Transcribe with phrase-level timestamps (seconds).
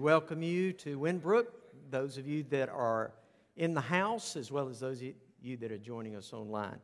[0.00, 1.48] welcome you to Winbrook,
[1.90, 3.12] those of you that are
[3.56, 5.08] in the house, as well as those of
[5.42, 6.78] you that are joining us online.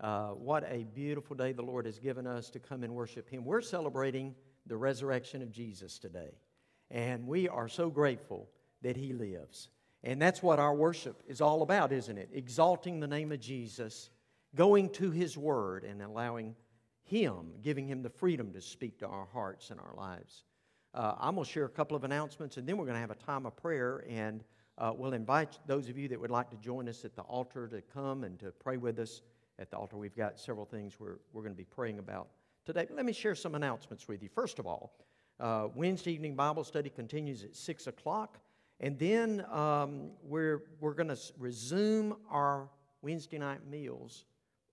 [0.00, 3.44] Uh, what a beautiful day the Lord has given us to come and worship Him.
[3.44, 4.36] We're celebrating
[4.66, 6.30] the resurrection of Jesus today,
[6.88, 8.48] and we are so grateful
[8.82, 9.68] that He lives.
[10.04, 12.30] And that's what our worship is all about, isn't it?
[12.32, 14.08] Exalting the name of Jesus,
[14.54, 16.54] going to His Word, and allowing
[17.02, 20.44] Him, giving Him the freedom to speak to our hearts and our lives.
[20.94, 23.10] Uh, I'm going to share a couple of announcements, and then we're going to have
[23.10, 24.04] a time of prayer.
[24.08, 24.44] And
[24.78, 27.66] uh, we'll invite those of you that would like to join us at the altar
[27.68, 29.22] to come and to pray with us
[29.58, 29.96] at the altar.
[29.96, 32.28] We've got several things we're, we're going to be praying about
[32.66, 32.84] today.
[32.88, 34.28] But let me share some announcements with you.
[34.28, 34.92] First of all,
[35.40, 38.38] uh, Wednesday evening Bible study continues at 6 o'clock.
[38.80, 42.68] And then um, we're, we're going to resume our
[43.00, 44.24] Wednesday night meals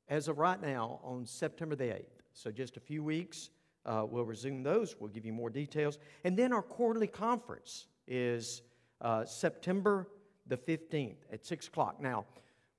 [0.10, 2.06] as of right now on September the 8th.
[2.33, 3.51] So just a few weeks.
[3.90, 4.96] Uh, we'll resume those.
[5.00, 5.98] We'll give you more details.
[6.24, 8.62] And then our quarterly conference is
[9.02, 10.08] uh, September
[10.46, 12.00] the 15th at 6 o'clock.
[12.00, 12.26] Now,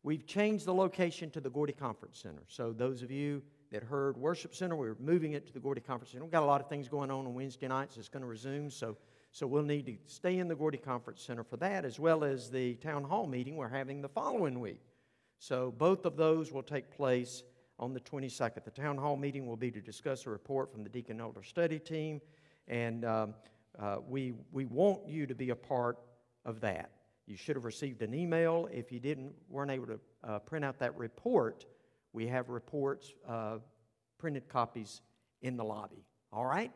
[0.04, 2.42] we've changed the location to the Gordy Conference Center.
[2.46, 3.42] So, those of you
[3.72, 6.24] that heard Worship Center, we're moving it to the Gordy Conference Center.
[6.24, 7.96] We've got a lot of things going on on Wednesday nights.
[7.96, 8.70] It's going to resume.
[8.70, 8.96] So,
[9.32, 12.50] so we'll need to stay in the Gordy Conference Center for that, as well as
[12.50, 14.82] the town hall meeting we're having the following week.
[15.40, 17.42] So, both of those will take place
[17.80, 18.62] on the 22nd.
[18.62, 21.78] The town hall meeting will be to discuss a report from the Deacon Elder Study
[21.78, 22.20] Team,
[22.68, 23.34] and um,
[23.78, 25.98] uh, we, we want you to be a part
[26.44, 26.90] of that.
[27.26, 28.68] You should have received an email.
[28.70, 31.64] If you didn't, weren't able to uh, print out that report,
[32.12, 33.58] we have reports, uh,
[34.18, 35.00] printed copies
[35.40, 36.04] in the lobby.
[36.32, 36.72] All right?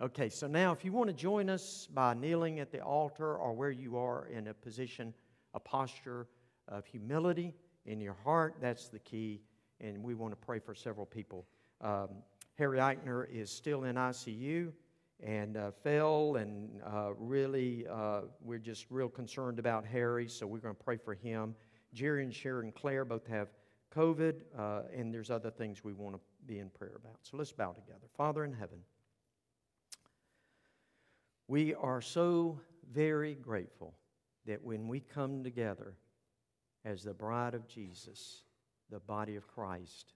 [0.00, 3.52] Okay, so now if you want to join us by kneeling at the altar or
[3.52, 5.12] where you are in a position,
[5.54, 6.28] a posture
[6.68, 7.54] of humility
[7.86, 9.40] in your heart, that's the key
[9.80, 11.46] and we want to pray for several people.
[11.80, 12.08] Um,
[12.56, 14.72] Harry Eichner is still in ICU
[15.24, 20.58] and uh, fell, and uh, really, uh, we're just real concerned about Harry, so we're
[20.58, 21.54] going to pray for him.
[21.92, 23.48] Jerry and Sharon Claire both have
[23.94, 27.16] COVID, uh, and there's other things we want to be in prayer about.
[27.22, 28.06] So let's bow together.
[28.16, 28.78] Father in heaven,
[31.48, 32.60] we are so
[32.92, 33.94] very grateful
[34.46, 35.94] that when we come together
[36.84, 38.44] as the bride of Jesus,
[38.90, 40.12] the body of Christ.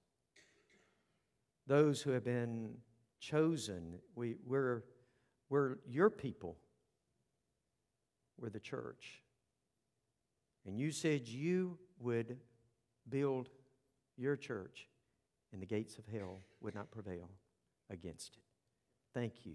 [1.67, 2.75] Those who have been
[3.21, 4.85] chosen, we, we're,
[5.49, 6.57] we're your people.
[8.39, 9.23] We're the church.
[10.67, 12.37] And you said you would
[13.09, 13.49] build
[14.17, 14.89] your church,
[15.53, 17.29] and the gates of hell would not prevail
[17.91, 18.43] against it.
[19.15, 19.55] Thank you.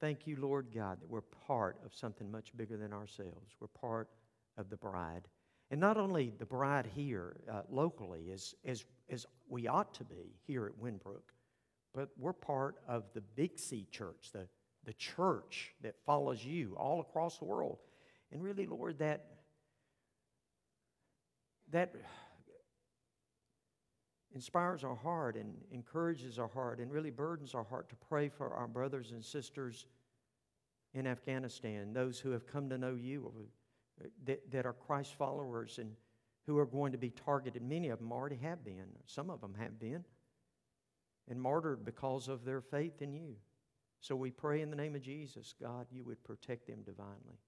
[0.00, 3.54] Thank you, Lord God, that we're part of something much bigger than ourselves.
[3.60, 4.08] We're part
[4.56, 5.28] of the bride
[5.70, 10.34] and not only the bride here uh, locally, as, as, as we ought to be
[10.46, 11.22] here at Winbrook,
[11.94, 14.48] but we're part of the Big C church, the,
[14.84, 17.78] the church that follows you all across the world.
[18.32, 19.26] And really, Lord, that,
[21.70, 21.94] that
[24.34, 28.54] inspires our heart and encourages our heart and really burdens our heart to pray for
[28.54, 29.86] our brothers and sisters
[30.94, 33.32] in Afghanistan, those who have come to know you,
[34.24, 35.92] that, that are Christ followers and
[36.46, 37.62] who are going to be targeted.
[37.62, 40.04] Many of them already have been, some of them have been,
[41.28, 43.36] and martyred because of their faith in you.
[44.00, 47.38] So we pray in the name of Jesus, God, you would protect them divinely.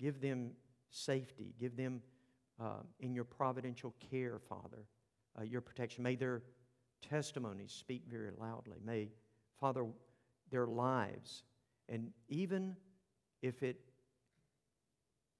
[0.00, 0.52] Give them
[0.90, 1.54] safety.
[1.58, 2.00] Give them
[2.60, 4.86] uh, in your providential care, Father,
[5.38, 6.04] uh, your protection.
[6.04, 6.42] May their
[7.00, 8.78] testimonies speak very loudly.
[8.84, 9.08] May,
[9.58, 9.84] Father,
[10.50, 11.42] their lives,
[11.88, 12.76] and even
[13.42, 13.80] if it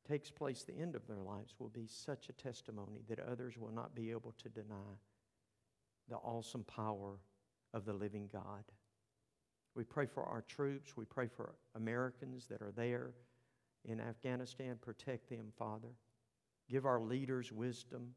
[0.09, 3.73] takes place, the end of their lives will be such a testimony that others will
[3.73, 4.99] not be able to deny
[6.09, 7.19] the awesome power
[7.73, 8.65] of the living God.
[9.75, 10.97] We pray for our troops.
[10.97, 13.13] We pray for Americans that are there
[13.85, 14.77] in Afghanistan.
[14.81, 15.89] Protect them, Father.
[16.69, 18.15] Give our leaders wisdom,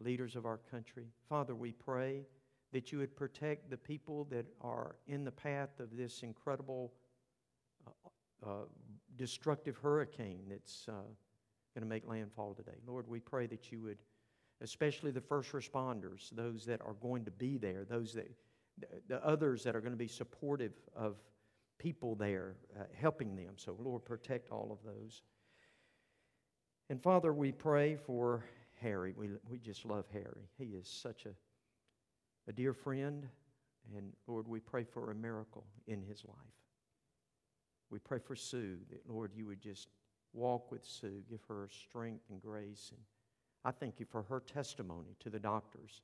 [0.00, 1.06] leaders of our country.
[1.28, 2.26] Father, we pray
[2.72, 6.92] that you would protect the people that are in the path of this incredible
[7.86, 8.64] uh, uh,
[9.16, 10.92] destructive hurricane that's uh,
[11.74, 12.78] going to make landfall today.
[12.86, 13.98] Lord, we pray that you would,
[14.60, 18.30] especially the first responders, those that are going to be there, those that,
[19.08, 21.16] the others that are going to be supportive of
[21.78, 23.54] people there, uh, helping them.
[23.56, 25.22] So, Lord, protect all of those.
[26.90, 28.44] And Father, we pray for
[28.80, 29.14] Harry.
[29.16, 30.48] We, we just love Harry.
[30.58, 31.30] He is such a,
[32.48, 33.26] a dear friend.
[33.96, 36.63] And Lord, we pray for a miracle in his life.
[37.94, 39.86] We pray for Sue that, Lord, you would just
[40.32, 42.90] walk with Sue, give her strength and grace.
[42.90, 43.00] And
[43.64, 46.02] I thank you for her testimony to the doctors.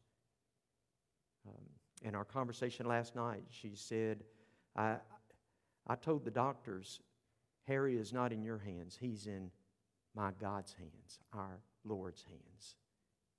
[1.49, 1.64] Um,
[2.02, 4.23] in our conversation last night, she said,
[4.76, 4.99] I,
[5.88, 7.00] I told the doctors,
[7.66, 9.50] Harry is not in your hands, he's in
[10.14, 12.76] my God's hands, our Lord's hands.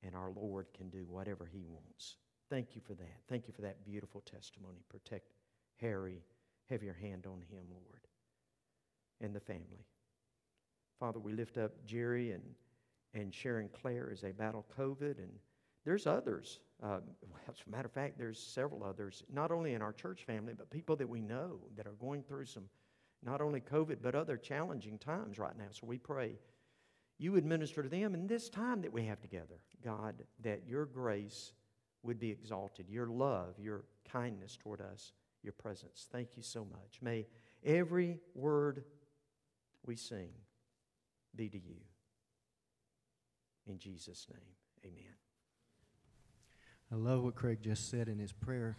[0.04, 2.18] And our Lord can do whatever he wants.
[2.50, 3.22] Thank you for that.
[3.30, 4.80] Thank you for that beautiful testimony.
[4.90, 5.32] Protect
[5.80, 6.26] Harry.
[6.70, 8.08] Have your hand on him, Lord,
[9.22, 9.86] and the family.
[11.00, 12.44] Father, we lift up Jerry and,
[13.14, 15.32] and Sharon Claire as they battle COVID, and
[15.84, 16.60] there's others.
[16.84, 17.00] Uh,
[17.50, 20.70] as a matter of fact, there's several others, not only in our church family, but
[20.70, 22.66] people that we know that are going through some,
[23.24, 25.68] not only COVID, but other challenging times right now.
[25.72, 26.38] So we pray
[27.22, 30.86] you would minister to them in this time that we have together, God, that your
[30.86, 31.54] grace
[32.02, 35.14] would be exalted, your love, your kindness toward us,
[35.44, 36.08] your presence.
[36.12, 37.00] Thank you so much.
[37.00, 37.28] May
[37.64, 38.84] every word
[39.86, 40.30] we sing
[41.36, 41.78] be to you.
[43.68, 45.14] In Jesus' name, amen.
[46.92, 48.76] I love what Craig just said in his prayer.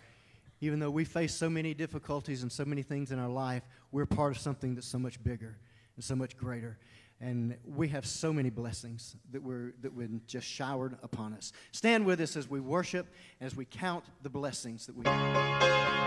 [0.61, 4.07] Even though we face so many difficulties and so many things in our life, we're
[4.07, 5.57] part of something that's so much bigger
[5.97, 6.79] and so much greater.
[7.21, 11.53] And we have so many blessings that were that were just showered upon us.
[11.71, 13.07] Stand with us as we worship,
[13.41, 16.03] as we count the blessings that we have.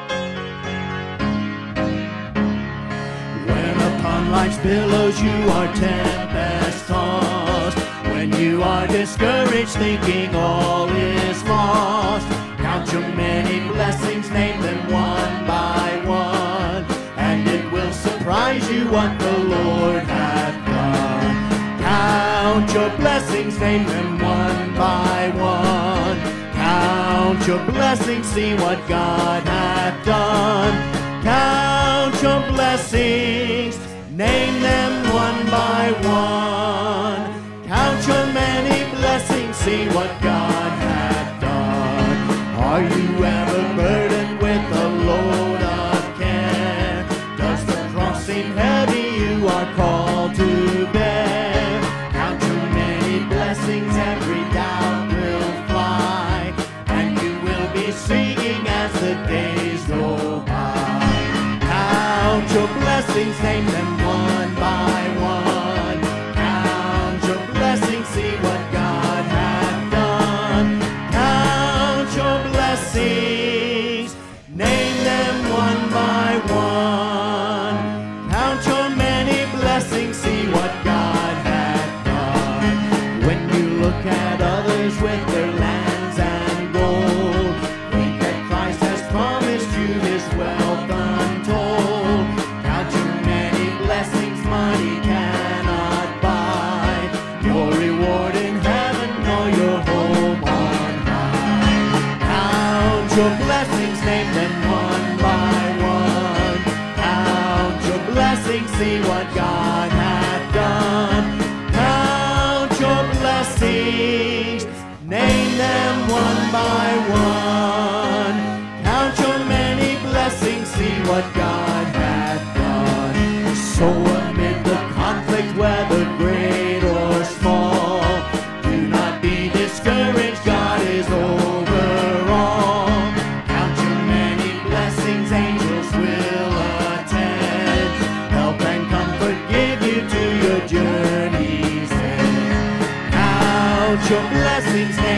[4.05, 7.77] Upon life's billows you are tempest tossed,
[8.11, 12.27] when you are discouraged, thinking all is lost,
[12.59, 16.85] count your many blessings, name them one by one,
[17.17, 21.79] and it will surprise you what the Lord hath done.
[21.81, 26.19] Count your blessings, name them one by one.
[26.53, 31.23] Count your blessings, see what God hath done.
[31.23, 33.79] Count your blessings,
[34.15, 37.67] name them one by one.
[37.67, 42.63] Count your many blessings, see what God hath done.
[42.63, 47.05] Are you ever burdened with a load of care?
[47.37, 49.05] Does the cross seem heavy?
[49.19, 51.81] You are called to bear.
[52.11, 56.53] Count your many blessings, every doubt will fly,
[56.87, 61.59] and you will be singing as the days go by.
[61.59, 63.94] Count your blessings, name them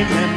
[0.06, 0.37] name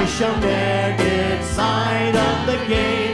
[0.00, 3.09] I shall ne'er get sight of the gates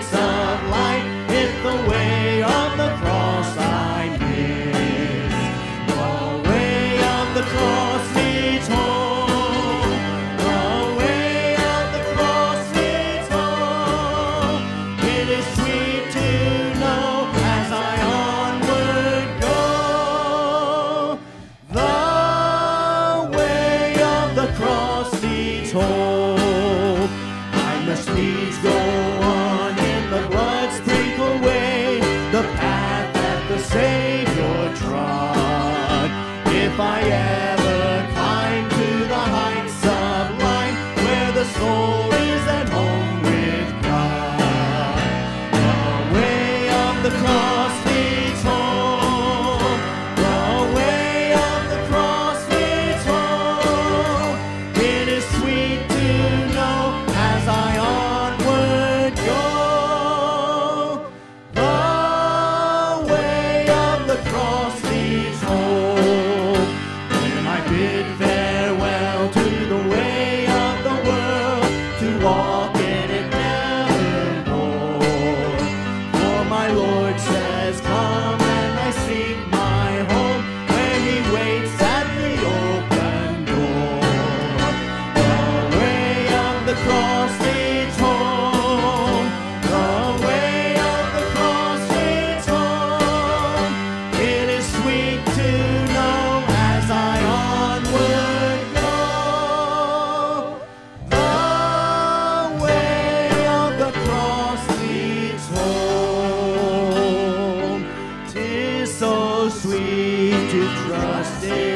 [110.56, 111.75] you trust in.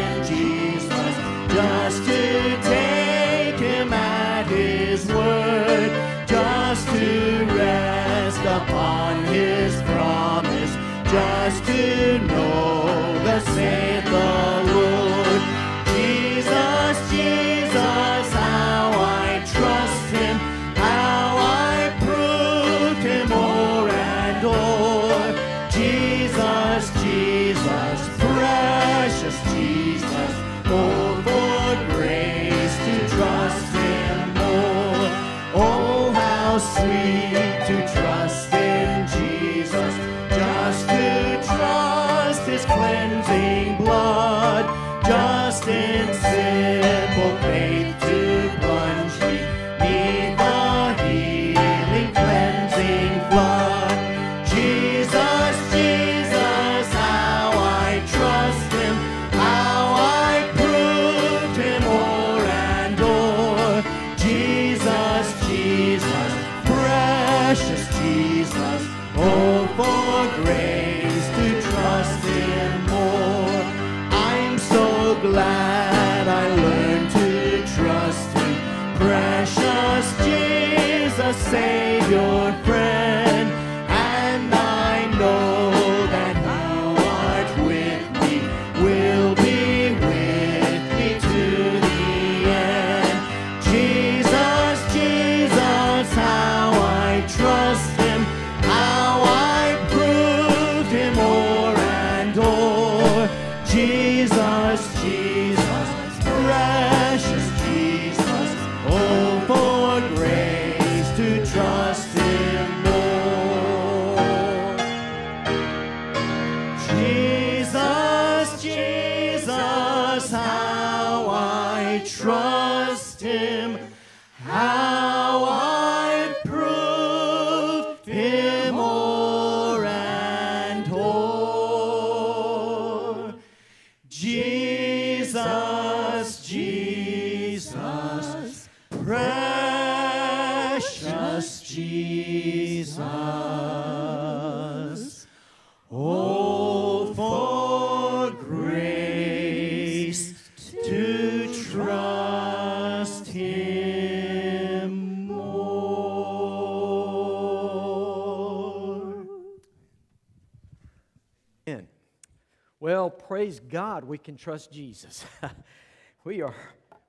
[163.71, 165.25] God, we can trust Jesus.
[166.25, 166.57] we are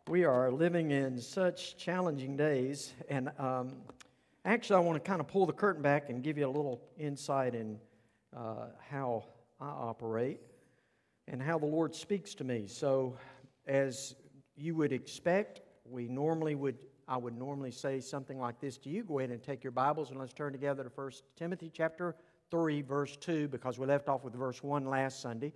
[0.08, 3.78] we are living in such challenging days, and um,
[4.46, 6.80] actually, I want to kind of pull the curtain back and give you a little
[7.00, 7.80] insight in
[8.38, 9.24] uh, how
[9.60, 10.40] I operate
[11.28, 12.68] and how the Lord speaks to me.
[12.68, 13.18] So,
[13.66, 14.14] as
[14.56, 19.04] you would expect, we normally would I would normally say something like this to you.
[19.04, 22.16] Go ahead and take your Bibles and let's turn together to 1 Timothy chapter
[22.52, 25.54] 3, verse 2, because we left off with verse 1 last Sunday.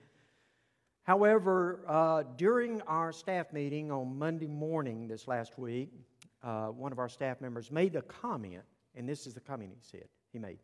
[1.05, 5.93] However, uh, during our staff meeting on Monday morning this last week,
[6.41, 8.63] uh, one of our staff members made a comment,
[8.95, 10.57] and this is the comment he said he made.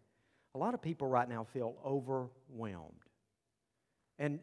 [0.56, 3.06] A lot of people right now feel overwhelmed.
[4.17, 4.39] And,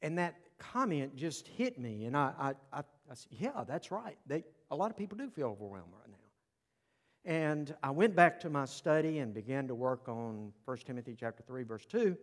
[0.00, 4.16] and that comment just hit me, and I, I, I, I said, Yeah, that's right.
[4.26, 7.30] They, a lot of people do feel overwhelmed right now.
[7.30, 11.42] And I went back to my study and began to work on 1 Timothy chapter
[11.42, 12.16] 3, verse 2,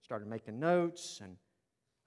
[0.00, 1.36] started making notes, and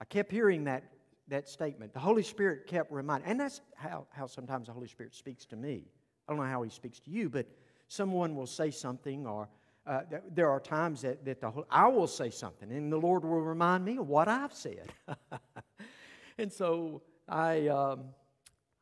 [0.01, 0.83] I kept hearing that,
[1.27, 1.93] that statement.
[1.93, 5.55] The Holy Spirit kept reminding, and that's how, how sometimes the Holy Spirit speaks to
[5.55, 5.85] me.
[6.27, 7.47] I don't know how He speaks to you, but
[7.87, 9.49] someone will say something, or
[9.85, 13.23] uh, th- there are times that, that the, I will say something, and the Lord
[13.23, 14.93] will remind me of what I've said.
[16.37, 18.05] and so I, um,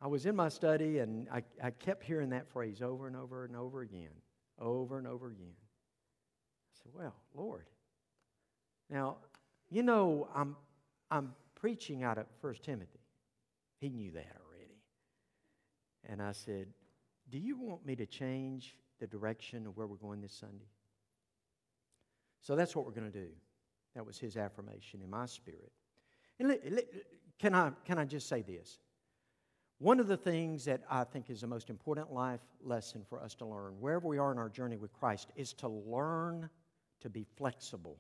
[0.02, 3.46] I was in my study, and I, I kept hearing that phrase over and over
[3.46, 4.12] and over again,
[4.60, 5.56] over and over again.
[5.58, 7.66] I said, Well, Lord,
[8.90, 9.18] now,
[9.70, 10.56] you know, I'm,
[11.10, 13.00] I'm preaching out of 1 Timothy.
[13.80, 14.78] He knew that already.
[16.06, 16.68] And I said,
[17.30, 20.70] Do you want me to change the direction of where we're going this Sunday?
[22.42, 23.30] So that's what we're going to do.
[23.96, 25.72] That was his affirmation in my spirit.
[26.40, 27.02] And li- li-
[27.40, 28.80] can, I, can I just say this?
[29.80, 33.36] One of the things that I think is the most important life lesson for us
[33.36, 36.50] to learn, wherever we are in our journey with Christ, is to learn
[37.02, 37.98] to be flexible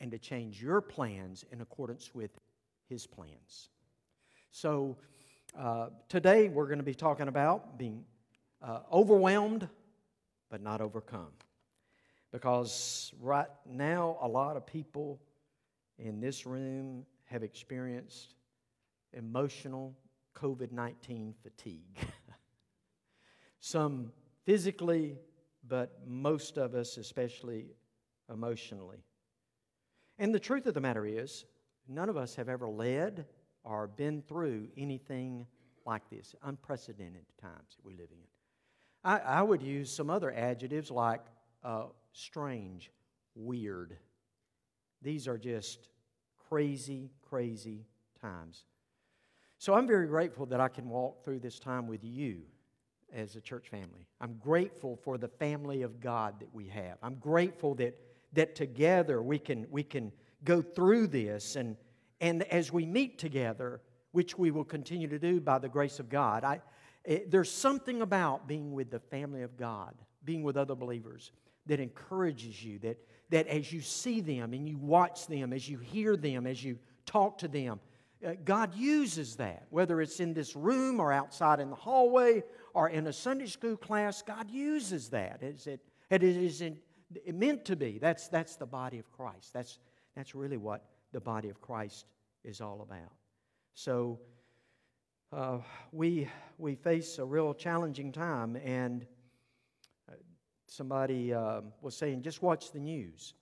[0.00, 2.30] and to change your plans in accordance with
[2.88, 3.70] His plans.
[4.50, 4.96] So,
[5.58, 8.04] uh, today we're going to be talking about being
[8.60, 9.68] uh, overwhelmed
[10.54, 11.32] but not overcome.
[12.30, 15.20] Because right now, a lot of people
[15.98, 18.36] in this room have experienced
[19.12, 19.96] emotional
[20.36, 21.98] COVID 19 fatigue.
[23.60, 24.12] Some
[24.44, 25.16] physically,
[25.66, 27.66] but most of us, especially
[28.32, 29.02] emotionally.
[30.18, 31.44] And the truth of the matter is,
[31.88, 33.26] none of us have ever led
[33.64, 35.46] or been through anything
[35.86, 38.28] like this, unprecedented times that we're living in.
[39.04, 41.20] I, I would use some other adjectives like
[41.62, 42.90] uh, strange,
[43.34, 43.96] weird.
[45.02, 45.88] These are just
[46.48, 47.84] crazy, crazy
[48.20, 48.64] times.
[49.58, 52.42] So I'm very grateful that I can walk through this time with you
[53.14, 54.06] as a church family.
[54.20, 56.98] I'm grateful for the family of God that we have.
[57.02, 57.98] I'm grateful that,
[58.34, 60.12] that together we can, we can
[60.44, 61.56] go through this.
[61.56, 61.76] And,
[62.20, 63.80] and as we meet together,
[64.12, 66.60] which we will continue to do by the grace of God, I,
[67.04, 69.94] it, eh, there's something about being with the family of God,
[70.24, 71.32] being with other believers,
[71.66, 72.98] that encourages you, that,
[73.30, 76.78] that as you see them and you watch them, as you hear them, as you
[77.06, 77.80] talk to them,
[78.24, 82.42] uh, God uses that, whether it's in this room or outside in the hallway
[82.72, 85.42] or in a Sunday school class, God uses that.
[85.42, 86.78] It, it is in,
[87.24, 87.98] it meant to be.
[87.98, 89.52] That's, that's the body of Christ.
[89.52, 89.78] That's,
[90.16, 92.06] that's really what the body of Christ
[92.44, 93.12] is all about.
[93.74, 94.20] So
[95.32, 95.58] uh,
[95.92, 99.06] we, we face a real challenging time, and
[100.08, 100.14] uh,
[100.66, 103.34] somebody uh, was saying, just watch the news.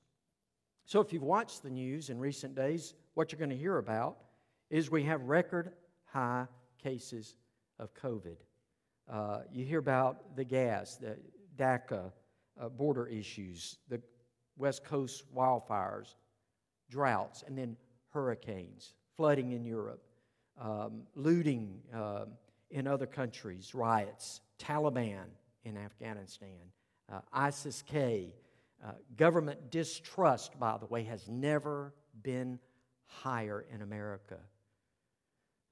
[0.85, 4.19] So if you've watched the news in recent days, what you're going to hear about
[4.71, 5.73] is we have record
[6.07, 6.47] high
[6.83, 7.37] cases
[7.79, 8.37] of COVID.
[9.11, 11.17] Uh, you hear about the gas, the
[11.57, 12.13] DACA
[12.61, 14.01] uh, border issues, the
[14.57, 16.15] West Coast wildfires,
[16.91, 17.77] droughts, and then
[18.11, 20.03] hurricanes, flooding in Europe,
[20.61, 22.27] um, looting uh,
[22.71, 25.25] in other countries, riots, Taliban
[25.65, 26.61] in Afghanistan,
[27.11, 28.35] uh, ISIS K.
[28.85, 32.59] Uh, government distrust, by the way, has never been
[33.07, 34.39] higher in America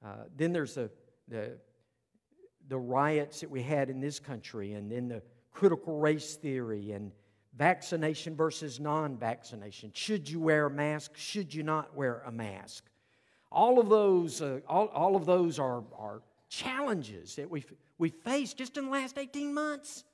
[0.04, 0.90] uh, then there's the,
[1.28, 1.58] the,
[2.68, 7.12] the riots that we had in this country, and then the critical race theory, and
[7.56, 9.90] vaccination versus non vaccination.
[9.94, 11.12] Should you wear a mask?
[11.16, 12.84] Should you not wear a mask?
[13.52, 17.64] All of those, uh, all, all of those are, are challenges that we
[18.00, 20.04] we faced just in the last 18 months.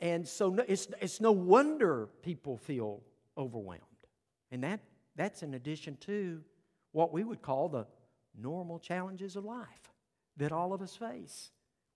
[0.00, 3.02] And so it's, it's no wonder people feel
[3.36, 3.82] overwhelmed.
[4.50, 4.80] And that,
[5.16, 6.40] that's in addition to
[6.92, 7.86] what we would call the
[8.40, 9.92] normal challenges of life
[10.38, 11.50] that all of us face,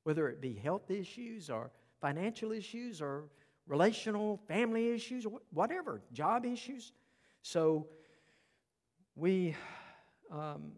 [0.05, 3.25] whether it be health issues or financial issues or
[3.67, 6.93] relational family issues or whatever, job issues.
[7.43, 7.87] So
[9.17, 9.57] we,
[10.31, 10.73] um,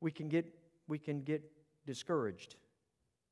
[0.00, 0.52] we, can get,
[0.88, 1.42] we can get
[1.86, 2.56] discouraged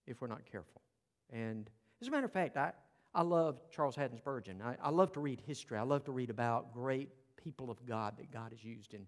[0.07, 0.83] if we're not careful.
[1.31, 2.73] And as a matter of fact, I,
[3.15, 4.61] I love Charles Haddon Spurgeon.
[4.63, 5.79] I, I love to read history.
[5.79, 9.07] I love to read about great people of God that God has used in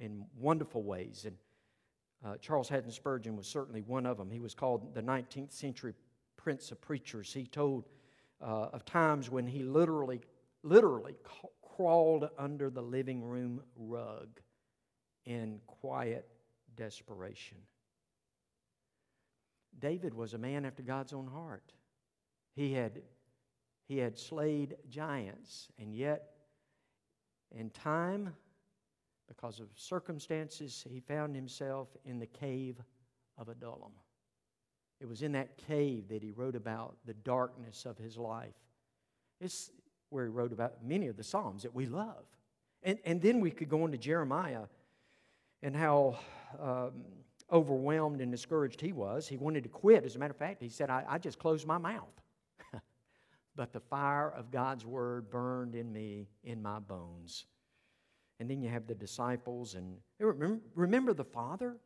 [0.00, 1.24] in wonderful ways.
[1.26, 1.36] And
[2.24, 4.30] uh, Charles Haddon Spurgeon was certainly one of them.
[4.30, 5.94] He was called the 19th century
[6.36, 7.32] Prince of Preachers.
[7.32, 7.84] He told
[8.40, 10.20] uh, of times when he literally,
[10.62, 11.16] literally
[11.62, 14.28] crawled under the living room rug
[15.24, 16.28] in quiet
[16.76, 17.58] desperation.
[19.78, 21.72] David was a man after God's own heart.
[22.54, 23.02] He had,
[23.86, 26.30] he had slayed giants, and yet,
[27.52, 28.34] in time,
[29.28, 32.76] because of circumstances, he found himself in the cave
[33.36, 33.92] of Adullam.
[35.00, 38.54] It was in that cave that he wrote about the darkness of his life.
[39.40, 39.70] It's
[40.10, 42.24] where he wrote about many of the Psalms that we love.
[42.82, 44.64] And, and then we could go into Jeremiah
[45.62, 46.18] and how
[46.60, 46.92] um,
[47.52, 49.28] overwhelmed and discouraged he was.
[49.28, 50.04] He wanted to quit.
[50.04, 52.22] As a matter of fact, he said, I, I just closed my mouth.
[53.56, 57.46] but the fire of God's word burned in me, in my bones.
[58.40, 59.74] And then you have the disciples.
[59.74, 61.76] And remember the father?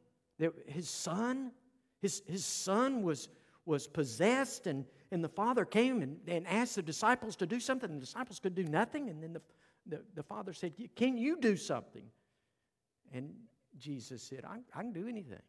[0.66, 1.52] His son?
[2.00, 3.28] His, his son was,
[3.64, 7.94] was possessed, and, and the father came and, and asked the disciples to do something.
[7.94, 9.08] The disciples could do nothing.
[9.08, 9.42] And then the,
[9.86, 12.04] the, the father said, Can you do something?
[13.12, 13.32] And
[13.78, 15.42] Jesus said, I, I can do anything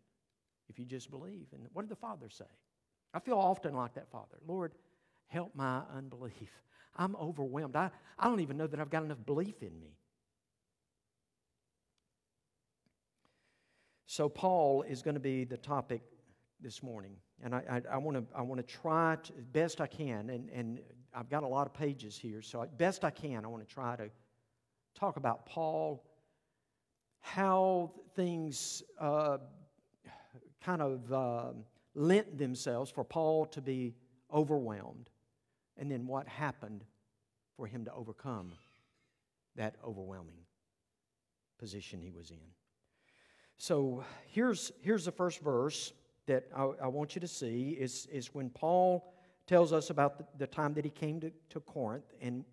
[0.70, 1.48] if you just believe.
[1.54, 2.46] And what did the father say?
[3.14, 4.38] I feel often like that father.
[4.48, 4.74] Lord,
[5.28, 6.52] help my unbelief.
[6.96, 7.76] I'm overwhelmed.
[7.76, 9.98] I, I don't even know that I've got enough belief in me.
[14.14, 16.04] So, Paul is going to be the topic
[16.62, 17.16] this morning.
[17.42, 20.82] And I, I, I want to try to, best I can, and, and
[21.16, 23.96] I've got a lot of pages here, so best I can, I want to try
[23.96, 24.12] to
[24.94, 26.06] talk about Paul,
[27.22, 29.40] how things uh,
[30.64, 31.54] kind of uh,
[31.96, 33.96] lent themselves for Paul to be
[34.32, 35.10] overwhelmed,
[35.76, 36.84] and then what happened
[37.58, 38.52] for him to overcome
[39.56, 40.46] that overwhelming
[41.58, 42.38] position he was in.
[43.58, 45.94] So here's, here's the first verse
[46.26, 49.14] that I, I want you to see is, is when Paul
[49.48, 52.44] tells us about the, the time that he came to, to Corinth and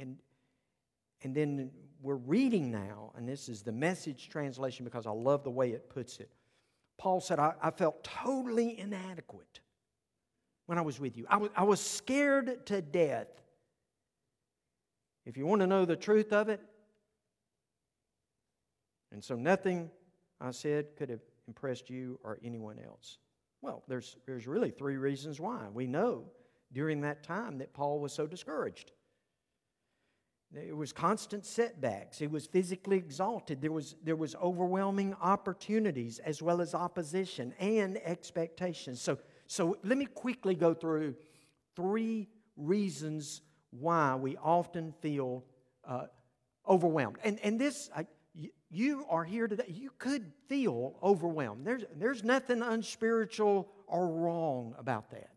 [0.00, 0.16] and,
[1.22, 1.70] and then
[2.02, 5.90] we're reading now, and this is the message translation because I love the way it
[5.90, 6.30] puts it.
[6.98, 9.60] Paul said, I, I felt totally inadequate
[10.66, 11.26] when I was with you.
[11.28, 13.28] I was, I was scared to death.
[15.26, 16.60] If you want to know the truth of it,
[19.12, 19.90] and so nothing
[20.40, 23.18] I said could have impressed you or anyone else.
[23.62, 25.66] Well, there's, there's really three reasons why.
[25.72, 26.24] We know
[26.72, 28.92] during that time that Paul was so discouraged.
[30.52, 32.18] There was constant setbacks.
[32.18, 33.60] He was physically exalted.
[33.60, 39.00] There was, there was overwhelming opportunities as well as opposition and expectations.
[39.00, 41.14] So, so let me quickly go through
[41.76, 45.44] three reasons why we often feel
[45.86, 46.06] uh,
[46.68, 47.18] overwhelmed.
[47.22, 48.06] And, and this, I,
[48.70, 49.64] you are here today.
[49.66, 51.66] You could feel overwhelmed.
[51.66, 55.30] There's, there's nothing unspiritual or wrong about that.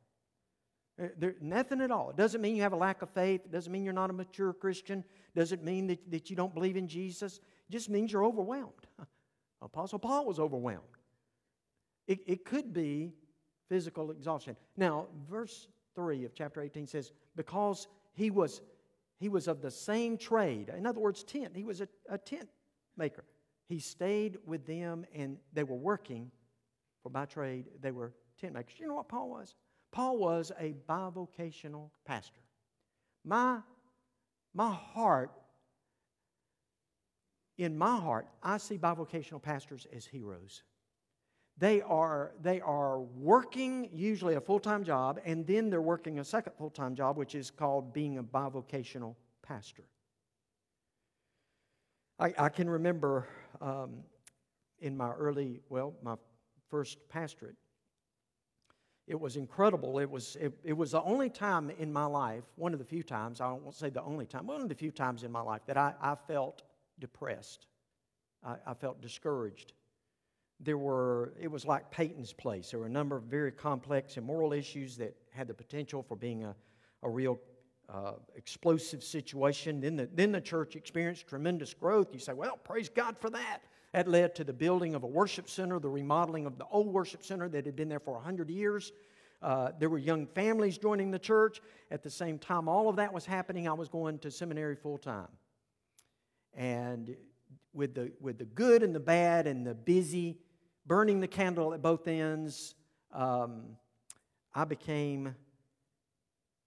[1.18, 2.12] There, nothing at all.
[2.12, 3.42] It doesn't mean you have a lack of faith.
[3.46, 5.00] It doesn't mean you're not a mature Christian.
[5.36, 7.40] It doesn't mean that, that you don't believe in Jesus.
[7.68, 8.88] It just means you're overwhelmed.
[9.64, 10.84] Apostle Paul was overwhelmed.
[12.08, 13.14] It, it could be
[13.68, 14.56] physical exhaustion.
[14.78, 18.62] Now, verse 3 of chapter 18 says, Because he was,
[19.20, 20.72] he was of the same trade.
[20.78, 21.54] In other words, tent.
[21.56, 22.50] He was a, a tent
[22.98, 23.24] maker.
[23.68, 26.32] He stayed with them and they were working,
[27.02, 28.80] for by trade, they were tent makers.
[28.80, 29.56] You know what Paul was?
[29.92, 32.42] Paul was a bivocational pastor.
[33.24, 33.60] My,
[34.54, 35.32] my heart,
[37.58, 40.64] in my heart, I see bivocational pastors as heroes.
[41.58, 46.24] They are, they are working usually a full time job, and then they're working a
[46.24, 49.84] second full time job, which is called being a bivocational pastor.
[52.20, 53.28] I, I can remember
[53.62, 54.04] um,
[54.80, 56.16] in my early, well, my
[56.70, 57.56] first pastorate,
[59.08, 60.00] it was incredible.
[60.00, 63.04] It was, it, it, was the only time in my life, one of the few
[63.04, 65.62] times, I won't say the only time, one of the few times in my life
[65.66, 66.62] that I, I felt
[67.00, 67.68] depressed.
[68.44, 69.74] I, I felt discouraged.
[70.60, 72.72] There were, it was like Peyton's place.
[72.72, 76.44] There were a number of very complex immoral issues that had the potential for being
[76.44, 76.56] a,
[77.02, 77.40] a real
[77.92, 79.82] uh, explosive situation.
[79.82, 82.14] Then the, then the church experienced tremendous growth.
[82.14, 83.60] You say, well, praise God for that.
[83.94, 87.24] That led to the building of a worship center, the remodeling of the old worship
[87.24, 88.92] center that had been there for 100 years.
[89.42, 91.62] Uh, there were young families joining the church.
[91.92, 93.68] At the same time, all of that was happening.
[93.68, 95.28] I was going to seminary full time.
[96.56, 97.16] And
[97.74, 100.38] with the, with the good and the bad and the busy,
[100.86, 102.76] burning the candle at both ends,
[103.12, 103.78] um,
[104.56, 105.36] I became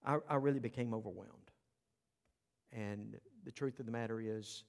[0.07, 1.51] I, I really became overwhelmed.
[2.73, 4.65] And the truth of the matter is,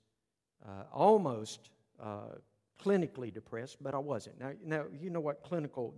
[0.65, 1.69] uh, almost
[2.02, 2.36] uh,
[2.84, 4.39] clinically depressed, but I wasn't.
[4.39, 5.93] Now, now, you know what clinical,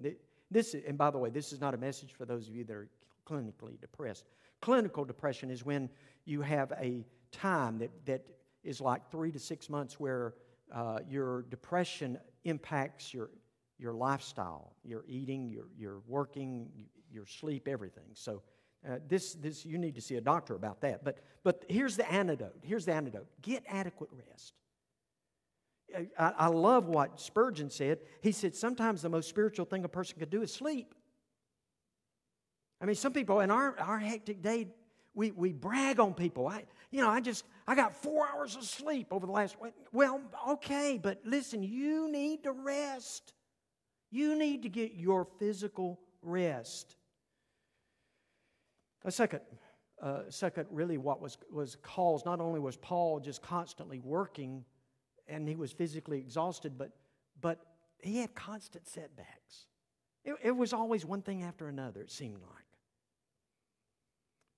[0.52, 2.74] this, and by the way, this is not a message for those of you that
[2.76, 2.90] are
[3.26, 4.26] clinically depressed.
[4.62, 5.90] Clinical depression is when
[6.26, 8.26] you have a time that, that
[8.64, 10.34] is like three to six months where
[10.74, 13.30] uh, your depression impacts your,
[13.78, 16.70] your lifestyle, your eating, your, your working,
[17.12, 18.04] your sleep, everything.
[18.14, 18.42] So
[18.88, 21.04] uh, this, this, you need to see a doctor about that.
[21.04, 22.56] But, but here's the antidote.
[22.62, 23.28] Here's the antidote.
[23.42, 24.54] Get adequate rest.
[26.18, 28.00] I, I love what Spurgeon said.
[28.22, 30.94] He said, sometimes the most spiritual thing a person could do is sleep.
[32.82, 34.68] I mean, some people in our, our hectic day,
[35.14, 36.48] we, we brag on people.
[36.48, 39.58] I, you know, I just, I got four hours of sleep over the last,
[39.92, 43.34] well, okay, but listen, you need to rest.
[44.12, 46.96] You need to get your physical rest.
[49.06, 49.42] A second,
[50.02, 54.66] uh, second, really, what was, was caused, not only was Paul just constantly working
[55.28, 56.92] and he was physically exhausted, but,
[57.40, 57.60] but
[58.02, 59.68] he had constant setbacks.
[60.26, 62.66] It, it was always one thing after another, it seemed like.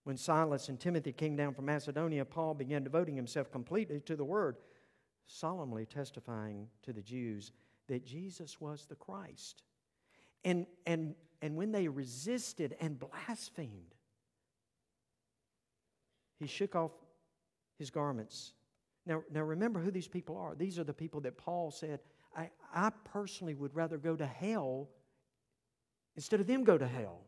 [0.03, 4.23] When Silas and Timothy came down from Macedonia, Paul began devoting himself completely to the
[4.23, 4.57] word,
[5.27, 7.51] solemnly testifying to the Jews
[7.87, 9.63] that Jesus was the Christ.
[10.43, 13.93] And, and, and when they resisted and blasphemed,
[16.41, 16.91] he shook off
[17.77, 18.53] his garments.
[19.05, 20.55] Now, now remember who these people are.
[20.55, 21.99] These are the people that Paul said,
[22.35, 24.89] I, I personally would rather go to hell
[26.15, 27.21] instead of them go to hell.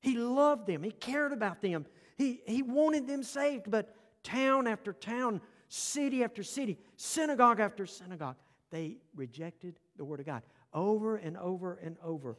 [0.00, 4.92] He loved them, he cared about them, he, he wanted them saved, but town after
[4.92, 8.36] town, city after city, synagogue after synagogue,
[8.70, 10.42] they rejected the Word of God.
[10.72, 12.38] Over and over and over,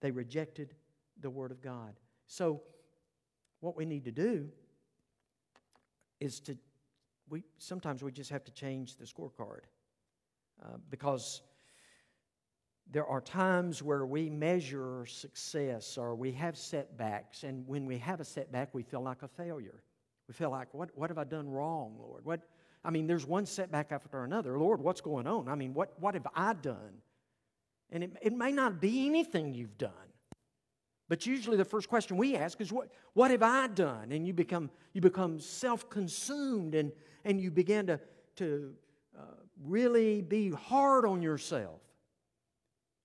[0.00, 0.74] they rejected
[1.20, 1.94] the Word of God.
[2.26, 2.62] So,
[3.60, 4.48] what we need to do
[6.20, 6.56] is to,
[7.28, 9.60] we, sometimes we just have to change the scorecard
[10.62, 11.42] uh, because
[12.90, 18.20] there are times where we measure success or we have setbacks, and when we have
[18.20, 19.82] a setback, we feel like a failure.
[20.28, 22.24] We feel like, what, what have I done wrong, Lord?
[22.24, 22.40] What,
[22.84, 24.58] I mean, there's one setback after another.
[24.58, 25.48] Lord, what's going on?
[25.48, 27.02] I mean, what, what have I done?
[27.90, 29.92] And it, it may not be anything you've done.
[31.08, 34.12] But usually the first question we ask is, What, what have I done?
[34.12, 36.92] And you become, you become self consumed and,
[37.24, 38.00] and you begin to,
[38.36, 38.72] to
[39.16, 39.22] uh,
[39.64, 41.80] really be hard on yourself.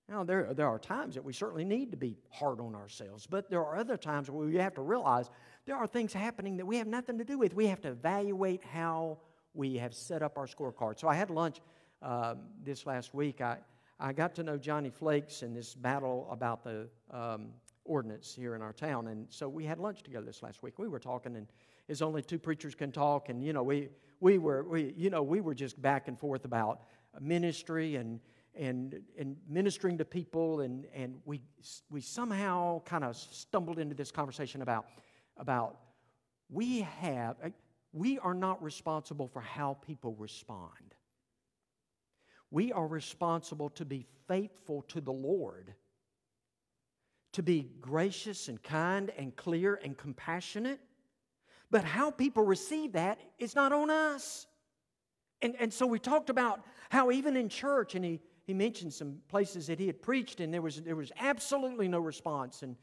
[0.09, 3.49] Now, there, there are times that we certainly need to be hard on ourselves, but
[3.49, 5.29] there are other times where we have to realize
[5.65, 7.53] there are things happening that we have nothing to do with.
[7.53, 9.19] We have to evaluate how
[9.53, 10.99] we have set up our scorecard.
[10.99, 11.61] So I had lunch
[12.01, 13.39] um, this last week.
[13.39, 13.59] I,
[14.01, 17.49] I got to know Johnny Flakes in this battle about the um,
[17.91, 19.07] ordinance here in our town.
[19.07, 20.79] And so we had lunch together this last week.
[20.79, 21.47] We were talking, and
[21.89, 23.89] as only two preachers can talk, and you know, we
[24.21, 26.83] we were we you know we were just back and forth about
[27.19, 28.21] ministry and
[28.55, 31.41] and and ministering to people, and and we
[31.89, 34.85] we somehow kind of stumbled into this conversation about
[35.37, 35.77] about
[36.49, 37.49] we have eh,
[37.91, 40.95] we are not responsible for how people respond.
[42.51, 45.73] We are responsible to be faithful to the Lord
[47.33, 50.79] to be gracious and kind and clear and compassionate.
[51.69, 54.45] But how people receive that is not on us.
[55.41, 59.19] And, and so we talked about how even in church, and he, he mentioned some
[59.29, 62.61] places that he had preached, and there was, there was absolutely no response.
[62.63, 62.75] And,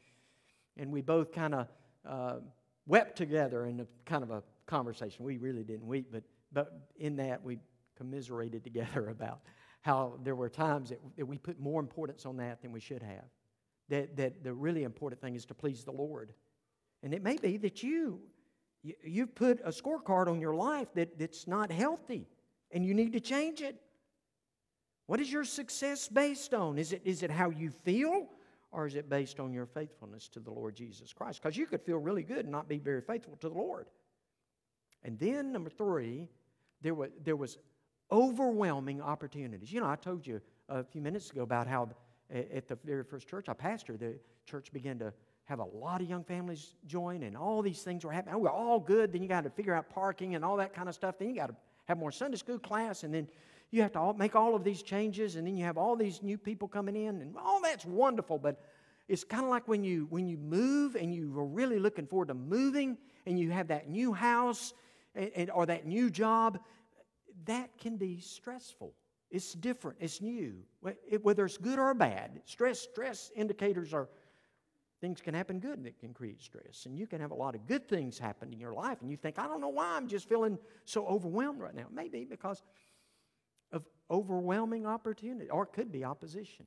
[0.75, 1.67] and we both kind of
[2.05, 2.35] uh,
[2.87, 5.23] wept together in a kind of a conversation.
[5.23, 7.59] We really didn't weep, but, but in that we
[7.95, 9.41] commiserated together about
[9.81, 13.03] how there were times that, that we put more importance on that than we should
[13.03, 13.23] have
[13.89, 16.33] that, that the really important thing is to please the Lord.
[17.03, 18.21] And it may be that you,
[18.83, 22.27] you you've put a scorecard on your life that, that's not healthy
[22.71, 23.75] and you need to change it.
[25.07, 26.77] What is your success based on?
[26.77, 28.27] Is it, is it how you feel
[28.71, 31.41] or is it based on your faithfulness to the Lord Jesus Christ?
[31.41, 33.87] Because you could feel really good and not be very faithful to the Lord.
[35.03, 36.27] And then, number three,
[36.81, 37.57] there was, there was
[38.11, 39.71] overwhelming opportunities.
[39.71, 41.89] You know, I told you a few minutes ago about how
[42.33, 44.15] at the very first church I pastored, the
[44.45, 45.13] church began to
[45.45, 48.35] have a lot of young families join, and all these things were happening.
[48.35, 49.11] Oh, we're all good.
[49.11, 51.17] Then you got to figure out parking and all that kind of stuff.
[51.17, 51.55] Then you got to
[51.85, 53.27] have more Sunday school class, and then
[53.71, 56.37] you have to make all of these changes, and then you have all these new
[56.37, 58.37] people coming in, and all that's wonderful.
[58.37, 58.61] But
[59.07, 62.27] it's kind of like when you when you move and you are really looking forward
[62.27, 64.73] to moving, and you have that new house
[65.15, 66.59] and, and, or that new job.
[67.45, 68.93] That can be stressful.
[69.31, 70.55] It's different, it's new.
[71.21, 74.09] Whether it's good or bad, stress, stress indicators are
[75.01, 76.85] things can happen good that can create stress.
[76.85, 79.17] And you can have a lot of good things happen in your life, and you
[79.17, 81.85] think, I don't know why I'm just feeling so overwhelmed right now.
[81.91, 82.63] Maybe because
[83.71, 86.65] of overwhelming opportunity, or it could be opposition.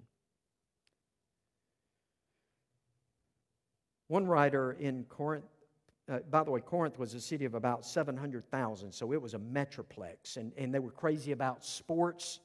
[4.09, 5.45] One writer in Corinth,
[6.09, 9.39] uh, by the way, Corinth was a city of about 700,000, so it was a
[9.39, 12.41] metroplex, and, and they were crazy about sports.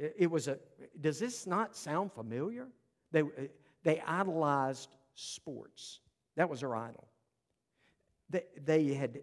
[0.00, 0.58] It was a,
[0.98, 2.68] does this not sound familiar?
[3.12, 3.22] They,
[3.82, 6.00] they idolized sports.
[6.36, 7.06] That was their idol.
[8.30, 9.20] They, they, had,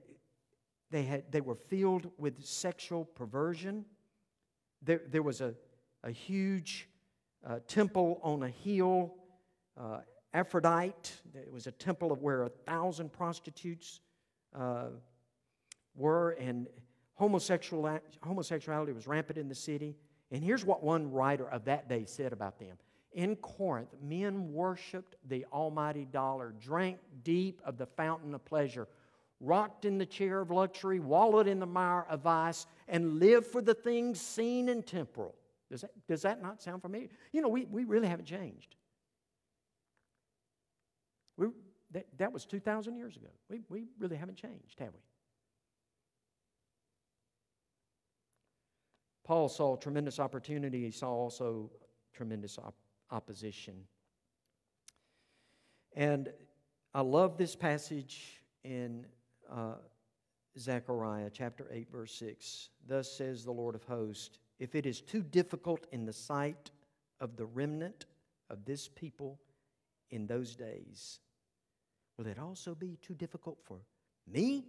[0.91, 3.85] they, had, they were filled with sexual perversion.
[4.83, 5.55] There, there was a,
[6.03, 6.87] a huge
[7.43, 9.15] uh, temple on a hill,
[9.79, 10.01] uh,
[10.33, 11.11] Aphrodite.
[11.33, 14.01] It was a temple of where a thousand prostitutes
[14.53, 14.89] uh,
[15.95, 16.67] were, and
[17.15, 19.95] homosexual, homosexuality was rampant in the city.
[20.31, 22.77] And here's what one writer of that day said about them
[23.13, 28.87] In Corinth, men worshiped the almighty dollar, drank deep of the fountain of pleasure,
[29.39, 33.61] rocked in the chair of luxury, wallowed in the mire of vice, and lived for
[33.61, 35.35] the things seen and temporal.
[35.69, 37.09] Does that, does that not sound familiar?
[37.31, 38.75] You know, we, we really haven't changed.
[41.35, 41.47] We,
[41.91, 43.27] that, that was 2,000 years ago.
[43.49, 44.99] We, we really haven't changed, have we?
[49.27, 51.69] Paul saw tremendous opportunity, he saw also
[52.13, 52.77] tremendous op-
[53.11, 53.83] opposition.
[55.97, 56.31] And
[56.93, 59.05] I love this passage in
[59.51, 59.73] uh,
[60.57, 62.69] Zechariah chapter 8, verse 6.
[62.87, 66.71] Thus says the Lord of hosts If it is too difficult in the sight
[67.19, 68.05] of the remnant
[68.49, 69.41] of this people
[70.09, 71.19] in those days,
[72.17, 73.79] will it also be too difficult for
[74.25, 74.63] me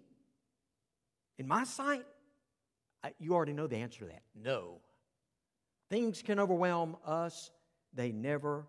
[1.39, 2.05] in my sight?
[3.19, 4.23] You already know the answer to that.
[4.35, 4.81] No.
[5.91, 7.51] Things can overwhelm us,
[7.95, 8.67] they never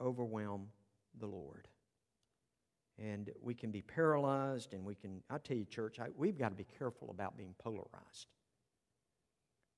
[0.00, 0.68] overwhelm
[1.18, 1.68] the Lord.
[2.98, 6.48] And we can be paralyzed, and we can, I tell you, church, I, we've got
[6.48, 8.26] to be careful about being polarized.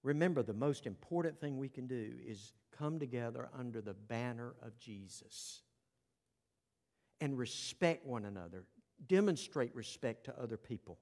[0.02, 4.78] Remember, the most important thing we can do is come together under the banner of
[4.78, 5.60] Jesus
[7.20, 8.64] and respect one another.
[9.06, 10.98] demonstrate respect to other people.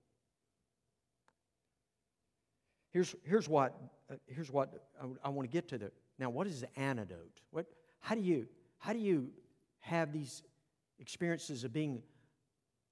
[2.91, 3.74] Here's, here's what,
[4.11, 5.78] uh, here's what I, I want to get to.
[5.78, 7.41] The, now, what is the antidote?
[7.51, 7.66] What,
[8.01, 8.47] how, do you,
[8.78, 9.30] how do you
[9.80, 10.43] have these
[10.99, 12.03] experiences of being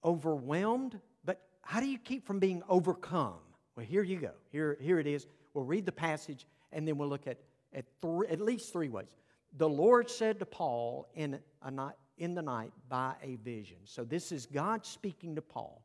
[0.05, 0.99] overwhelmed?
[1.25, 3.39] But how do you keep from being overcome?
[3.77, 4.33] Well, here you go.
[4.51, 5.27] Here, here it is.
[5.55, 7.39] We'll read the passage and then we'll look at,
[7.73, 9.17] at, three, at least three ways.
[9.57, 13.79] The Lord said to Paul in, a night, in the night by a vision.
[13.85, 15.83] So this is God speaking to Paul.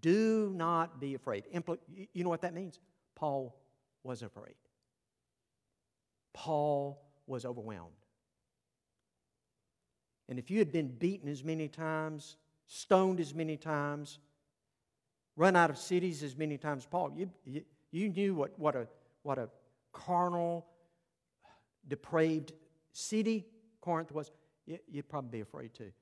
[0.00, 1.44] Do not be afraid.
[1.54, 1.78] Impl-
[2.12, 2.80] you know what that means?
[3.24, 3.56] Paul
[4.02, 4.54] was afraid.
[6.34, 8.04] Paul was overwhelmed.
[10.28, 14.18] And if you had been beaten as many times, stoned as many times,
[15.36, 17.62] run out of cities as many times, Paul, you, you,
[17.92, 18.86] you knew what, what, a,
[19.22, 19.48] what a
[19.90, 20.66] carnal,
[21.88, 22.52] depraved
[22.92, 23.46] city
[23.80, 24.32] Corinth was.
[24.66, 25.92] You, you'd probably be afraid too.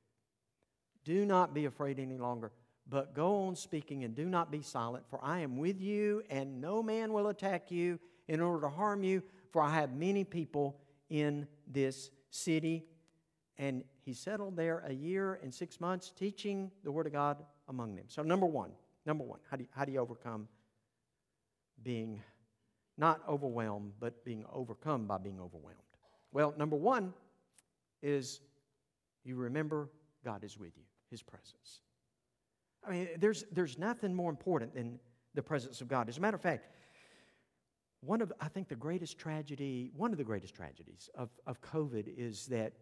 [1.04, 2.50] Do not be afraid any longer.
[2.92, 6.60] But go on speaking and do not be silent, for I am with you, and
[6.60, 10.78] no man will attack you in order to harm you, for I have many people
[11.08, 12.84] in this city.
[13.56, 17.96] And he settled there a year and six months teaching the Word of God among
[17.96, 18.04] them.
[18.08, 18.72] So, number one,
[19.06, 20.46] number one, how do you, how do you overcome
[21.82, 22.20] being
[22.98, 25.78] not overwhelmed, but being overcome by being overwhelmed?
[26.30, 27.14] Well, number one
[28.02, 28.40] is
[29.24, 29.88] you remember
[30.26, 31.80] God is with you, His presence.
[32.86, 34.98] I mean, there's, there's nothing more important than
[35.34, 36.08] the presence of God.
[36.08, 36.68] As a matter of fact,
[38.00, 42.12] one of, I think, the greatest tragedy, one of the greatest tragedies of, of COVID
[42.16, 42.72] is that,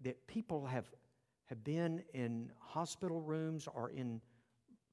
[0.00, 0.86] that people have,
[1.46, 4.22] have been in hospital rooms or in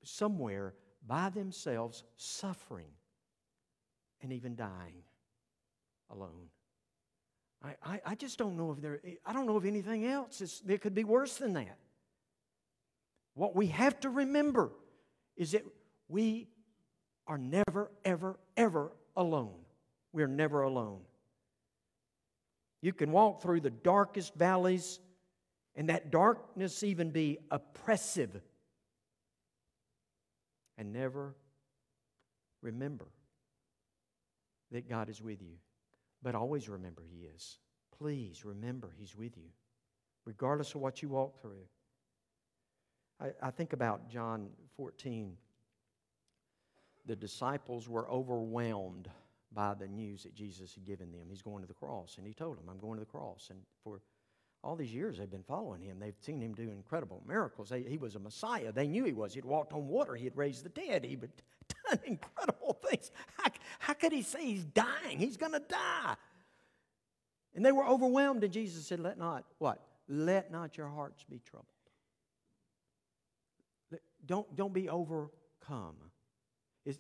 [0.04, 0.74] somewhere
[1.06, 2.90] by themselves suffering
[4.22, 5.04] and even dying
[6.10, 6.50] alone.
[7.64, 10.82] I, I, I just don't know if there, I don't know of anything else that
[10.82, 11.78] could be worse than that.
[13.38, 14.72] What we have to remember
[15.36, 15.64] is that
[16.08, 16.48] we
[17.28, 19.54] are never, ever, ever alone.
[20.12, 21.02] We are never alone.
[22.82, 25.00] You can walk through the darkest valleys,
[25.76, 28.42] and that darkness even be oppressive,
[30.80, 31.36] and never
[32.64, 33.06] remember
[34.72, 35.58] that God is with you.
[36.24, 37.60] But always remember He is.
[38.00, 39.50] Please remember He's with you,
[40.26, 41.68] regardless of what you walk through.
[43.20, 45.36] I, I think about John 14.
[47.06, 49.10] The disciples were overwhelmed
[49.54, 51.28] by the news that Jesus had given them.
[51.30, 53.48] He's going to the cross, and he told them, I'm going to the cross.
[53.50, 54.02] And for
[54.64, 56.00] all these years they've been following him.
[56.00, 57.70] They've seen him do incredible miracles.
[57.70, 58.72] They, he was a Messiah.
[58.72, 59.34] They knew he was.
[59.34, 60.16] He'd walked on water.
[60.16, 61.06] He had raised the dead.
[61.06, 61.30] He had
[61.90, 63.12] done incredible things.
[63.38, 65.20] How, how could he say he's dying?
[65.20, 66.16] He's going to die.
[67.56, 69.82] And they were overwhelmed, and Jesus said, Let not, what?
[70.08, 71.66] Let not your hearts be troubled.
[74.28, 75.96] Don't, don't be overcome.
[76.86, 77.00] It's,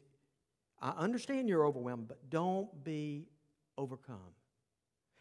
[0.82, 3.28] I understand you're overwhelmed, but don't be
[3.78, 4.34] overcome.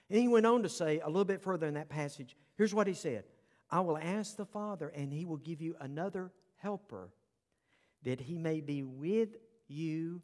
[0.09, 2.87] And he went on to say a little bit further in that passage here's what
[2.87, 3.25] he said
[3.71, 7.11] I will ask the Father, and he will give you another helper,
[8.05, 9.37] that he may be with
[9.69, 10.23] you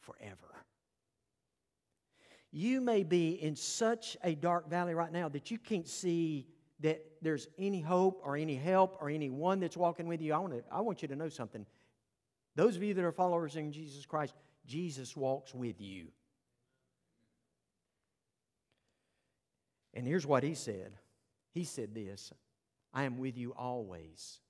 [0.00, 0.64] forever.
[2.52, 6.46] You may be in such a dark valley right now that you can't see
[6.84, 10.52] that there's any hope or any help or anyone that's walking with you, I want,
[10.52, 11.64] to, I want you to know something.
[12.56, 14.34] Those of you that are followers in Jesus Christ,
[14.66, 16.08] Jesus walks with you.
[19.94, 20.92] And here's what he said
[21.52, 22.34] He said this
[22.92, 24.40] I am with you always.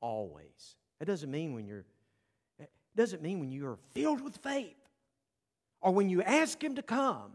[0.00, 0.76] Always.
[0.98, 1.84] It doesn't mean when you're
[2.96, 4.76] doesn't mean when you are filled with faith
[5.82, 7.32] or when you ask him to come.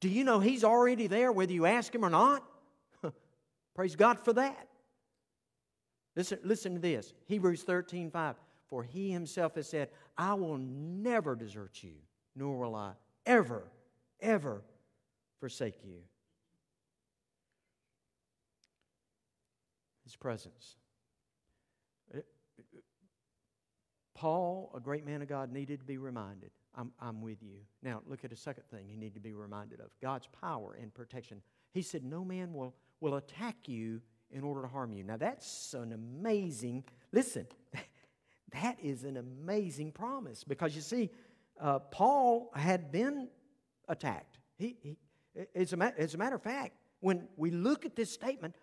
[0.00, 2.42] Do you know he's already there whether you ask him or not?
[3.78, 4.66] Praise God for that.
[6.16, 8.34] Listen, listen to this Hebrews 13 5.
[8.66, 11.92] For he himself has said, I will never desert you,
[12.34, 13.62] nor will I ever,
[14.20, 14.62] ever
[15.38, 16.00] forsake you.
[20.02, 20.74] His presence.
[22.12, 22.22] Eh,
[24.16, 27.58] Paul, a great man of God, needed to be reminded I'm, I'm with you.
[27.84, 30.92] Now, look at a second thing he needed to be reminded of God's power and
[30.92, 31.42] protection.
[31.70, 35.04] He said, No man will will attack you in order to harm you.
[35.04, 37.46] Now, that's an amazing, listen,
[38.52, 41.10] that is an amazing promise because you see,
[41.60, 43.28] uh, Paul had been
[43.88, 44.38] attacked.
[44.58, 44.96] He, he,
[45.54, 48.56] as, a, as a matter of fact, when we look at this statement,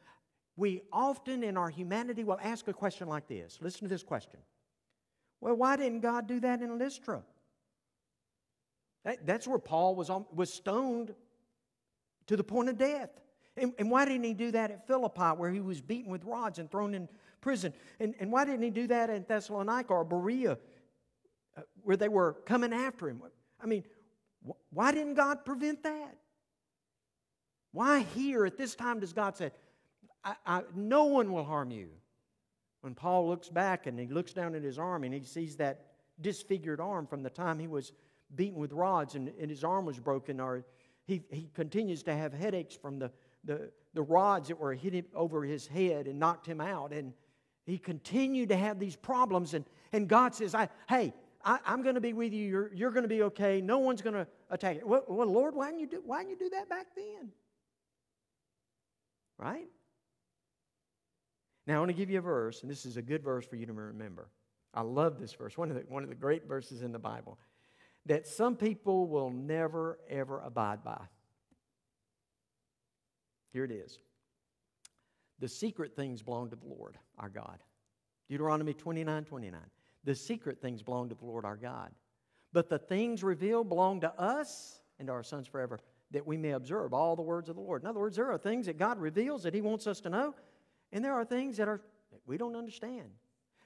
[0.58, 3.58] we often in our humanity will ask a question like this.
[3.62, 4.40] Listen to this question.
[5.42, 7.24] Well, why didn't God do that in Lystra?
[9.04, 11.14] That, that's where Paul was, on, was stoned
[12.28, 13.10] to the point of death.
[13.58, 16.60] And, and why didn't he do that at Philippi, where he was beaten with rods
[16.60, 17.08] and thrown in
[17.46, 17.74] prison.
[18.00, 20.58] And, and why didn't he do that in Thessalonica or Berea
[21.56, 23.22] uh, where they were coming after him?
[23.62, 23.84] I mean,
[24.46, 26.18] wh- why didn't God prevent that?
[27.72, 29.52] Why here at this time does God say,
[30.24, 31.90] I, I, no one will harm you?
[32.82, 35.86] When Paul looks back and he looks down at his arm and he sees that
[36.20, 37.92] disfigured arm from the time he was
[38.34, 40.66] beaten with rods and, and his arm was broken, or
[41.06, 43.12] he, he continues to have headaches from the,
[43.46, 46.92] the, the rods that were hit over his head and knocked him out.
[46.92, 47.14] And
[47.66, 49.54] he continued to have these problems.
[49.54, 52.48] And, and God says, I, Hey, I, am going to be with you.
[52.48, 53.62] You're, you're going to be okay.
[53.62, 54.88] No one's going to attack you.
[54.88, 57.32] Well, well, Lord, why didn't, you do, why didn't you do that back then?
[59.38, 59.68] Right?
[61.68, 63.56] Now, I want to give you a verse, and this is a good verse for
[63.56, 64.30] you to remember.
[64.74, 67.40] I love this verse, one of the, one of the great verses in the Bible
[68.06, 71.02] that some people will never, ever abide by.
[73.56, 74.00] Here it is
[75.40, 77.64] The secret things belong to the Lord our God.
[78.28, 79.62] Deuteronomy 29 29.
[80.04, 81.92] The secret things belong to the Lord our God.
[82.52, 85.80] But the things revealed belong to us and to our sons forever,
[86.12, 87.82] that we may observe all the words of the Lord.
[87.82, 90.36] In other words, there are things that God reveals that He wants us to know,
[90.92, 91.80] and there are things that are
[92.12, 93.10] that we don't understand.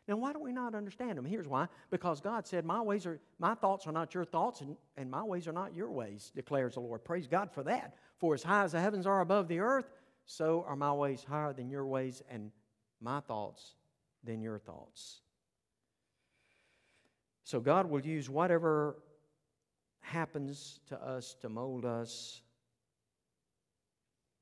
[0.10, 1.24] Now, why do we not understand them?
[1.24, 1.68] Here's why.
[1.92, 5.24] Because God said, My ways are my thoughts are not your thoughts, and, and my
[5.24, 7.06] ways are not your ways, declares the Lord.
[7.06, 7.94] Praise God for that.
[8.18, 9.86] For as high as the heavens are above the earth,
[10.26, 12.52] so are my ways higher than your ways, and
[13.00, 13.76] my thoughts
[14.24, 15.22] than your thoughts.
[17.44, 18.98] So God will use whatever
[20.02, 22.42] happens to us to mold us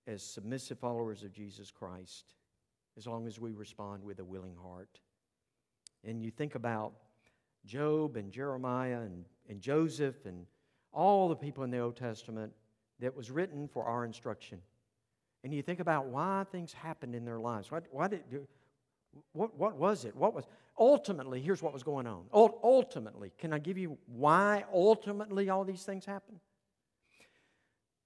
[0.08, 2.36] as submissive followers of Jesus Christ,
[2.98, 5.02] as long as we respond with a willing heart.
[6.04, 6.94] And you think about
[7.66, 10.46] Job and Jeremiah and, and Joseph and
[10.94, 12.54] all the people in the Old Testament
[13.00, 14.60] that was written for our instruction.
[15.44, 17.72] And you think about why things happened in their lives.
[17.72, 18.24] Why, why did,
[19.34, 20.16] what, what was it?
[20.16, 20.46] What was
[20.78, 21.42] ultimately?
[21.42, 22.26] Here's what was going on.
[22.34, 26.40] Ultimately, can I give you why ultimately all these things happened?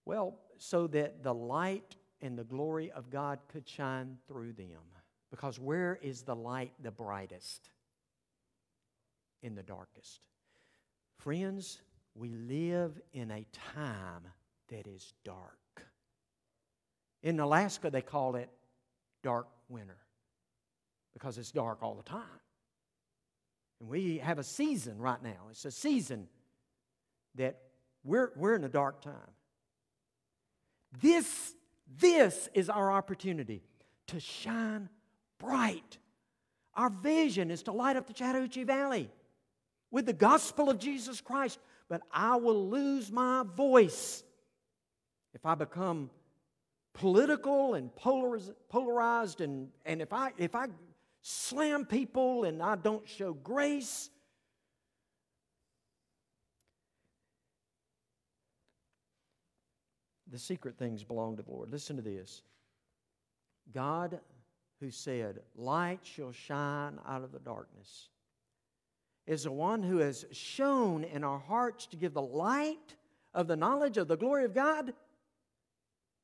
[0.06, 4.68] Well, so that the light and the glory of God could shine through them.
[5.30, 7.70] Because where is the light the brightest?
[9.42, 10.22] In the darkest.
[11.18, 11.82] Friends,
[12.16, 14.28] we live in a time
[14.70, 15.58] that is dark.
[17.24, 18.50] In Alaska, they call it
[19.24, 19.98] dark winter
[21.14, 22.24] because it's dark all the time.
[23.80, 25.48] And we have a season right now.
[25.50, 26.28] It's a season
[27.36, 27.58] that
[28.04, 29.14] we're, we're in a dark time.
[31.02, 31.54] This,
[32.00, 33.64] this is our opportunity
[34.08, 34.90] to shine
[35.40, 35.98] bright.
[36.76, 39.10] Our vision is to light up the Chattahoochee Valley
[39.92, 41.60] with the gospel of Jesus Christ.
[41.90, 44.24] But I will lose my voice
[45.34, 46.10] if I become
[46.94, 50.68] political and polarized, and, and if, I, if I
[51.22, 54.10] slam people and I don't show grace,
[60.30, 61.72] the secret things belong to the Lord.
[61.72, 62.42] Listen to this
[63.72, 64.20] God,
[64.80, 68.10] who said, Light shall shine out of the darkness,
[69.28, 72.96] is the one who has shone in our hearts to give the light
[73.34, 74.94] of the knowledge of the glory of God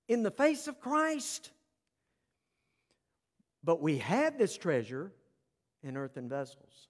[0.08, 1.52] in the face of Christ.
[3.64, 5.12] But we had this treasure
[5.84, 6.88] in earthen vessels.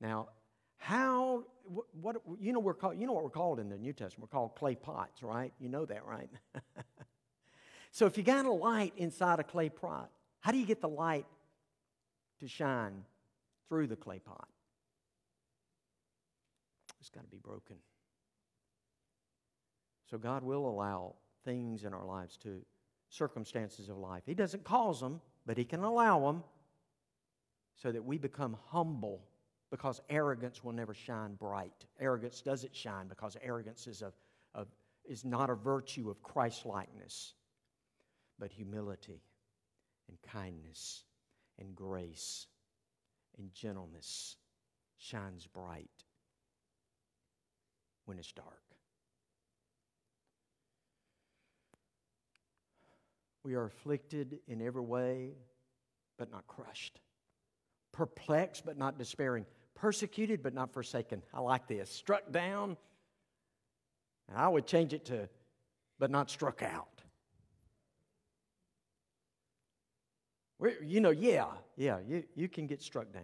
[0.00, 0.28] Now,
[0.78, 3.92] how what, what you know we're called you know what we're called in the New
[3.92, 4.30] Testament?
[4.30, 5.52] We're called clay pots, right?
[5.58, 6.30] You know that, right?
[7.90, 10.10] so if you got a light inside a clay pot,
[10.40, 11.26] how do you get the light
[12.40, 13.04] to shine
[13.68, 14.48] through the clay pot?
[17.06, 17.76] It's got to be broken.
[20.10, 22.60] So God will allow things in our lives, to
[23.10, 24.24] circumstances of life.
[24.26, 26.42] He doesn't cause them, but He can allow them
[27.76, 29.22] so that we become humble
[29.70, 31.86] because arrogance will never shine bright.
[32.00, 34.12] Arrogance doesn't shine because arrogance is, a,
[34.56, 34.66] a
[35.04, 37.34] is not a virtue of Christ likeness,
[38.36, 39.22] but humility
[40.08, 41.04] and kindness
[41.60, 42.48] and grace
[43.38, 44.34] and gentleness
[44.98, 46.05] shines bright
[48.06, 48.62] when it's dark.
[53.44, 55.34] We are afflicted in every way,
[56.18, 56.98] but not crushed.
[57.92, 59.46] Perplexed, but not despairing.
[59.74, 61.22] Persecuted, but not forsaken.
[61.32, 61.90] I like this.
[61.90, 62.76] Struck down,
[64.28, 65.28] and I would change it to,
[65.98, 66.88] but not struck out.
[70.58, 71.46] We're, you know, yeah,
[71.76, 73.22] yeah, you, you can get struck down.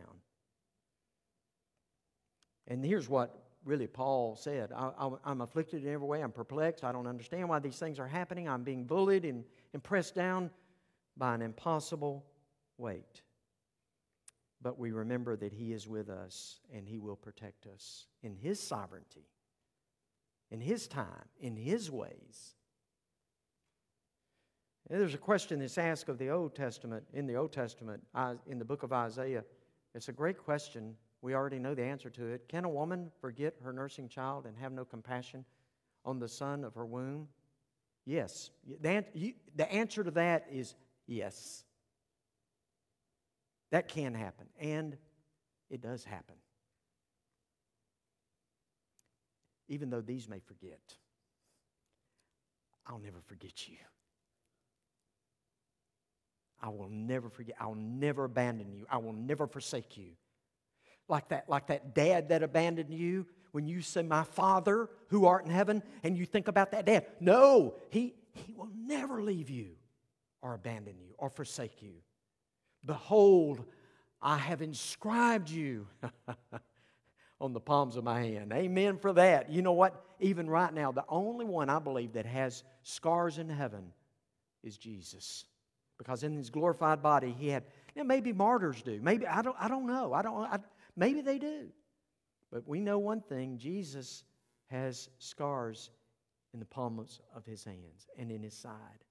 [2.68, 6.22] And here's what really Paul said I, am afflicted in every way.
[6.22, 6.84] I'm perplexed.
[6.84, 8.48] I don't understand why these things are happening.
[8.48, 10.50] I'm being bullied and, and pressed down
[11.16, 12.24] by an impossible
[12.78, 13.22] weight.
[14.62, 18.60] but we remember that He is with us and He will protect us in His
[18.60, 19.26] sovereignty,
[20.50, 22.54] in His time, in His ways.
[24.88, 28.02] And there's a question that's asked of the Old Testament, in the Old Testament,
[28.46, 29.44] in the book of Isaiah.
[29.94, 30.96] It's a great question.
[31.22, 32.48] We already know the answer to it.
[32.48, 35.44] Can a woman forget her nursing child and have no compassion
[36.04, 37.28] on the son of her womb?
[38.04, 38.50] Yes.
[38.80, 40.74] The answer to that is
[41.06, 41.64] yes.
[43.70, 44.98] That can happen, and
[45.70, 46.34] it does happen.
[49.68, 50.96] Even though these may forget,
[52.86, 53.76] I'll never forget you.
[56.60, 57.54] I will never forget.
[57.60, 58.86] I'll never abandon you.
[58.90, 60.10] I will never forsake you.
[61.08, 65.44] Like that, like that dad that abandoned you when you say, My Father who art
[65.44, 67.06] in heaven, and you think about that dad.
[67.20, 69.72] No, he, he will never leave you
[70.40, 71.94] or abandon you or forsake you.
[72.84, 73.64] Behold,
[74.20, 75.86] I have inscribed you
[77.40, 78.52] on the palms of my hand.
[78.52, 79.50] Amen for that.
[79.50, 80.04] You know what?
[80.20, 83.92] Even right now, the only one I believe that has scars in heaven
[84.62, 85.44] is Jesus.
[85.98, 87.64] Because in his glorified body, he had,
[87.96, 89.00] know, maybe martyrs do.
[89.02, 90.12] Maybe, I don't, I don't know.
[90.12, 90.48] I don't,
[90.96, 91.68] maybe they do.
[92.50, 94.24] But we know one thing Jesus
[94.66, 95.90] has scars
[96.52, 99.04] in the palms of his hands and in his side.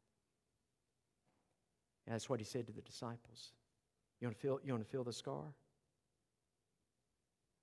[2.06, 3.54] And that's what he said to the disciples.
[4.20, 5.54] You want to feel, you want to feel the scar?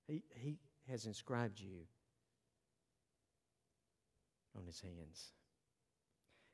[0.07, 0.57] He, he
[0.89, 1.83] has inscribed you
[4.57, 5.33] on his hands.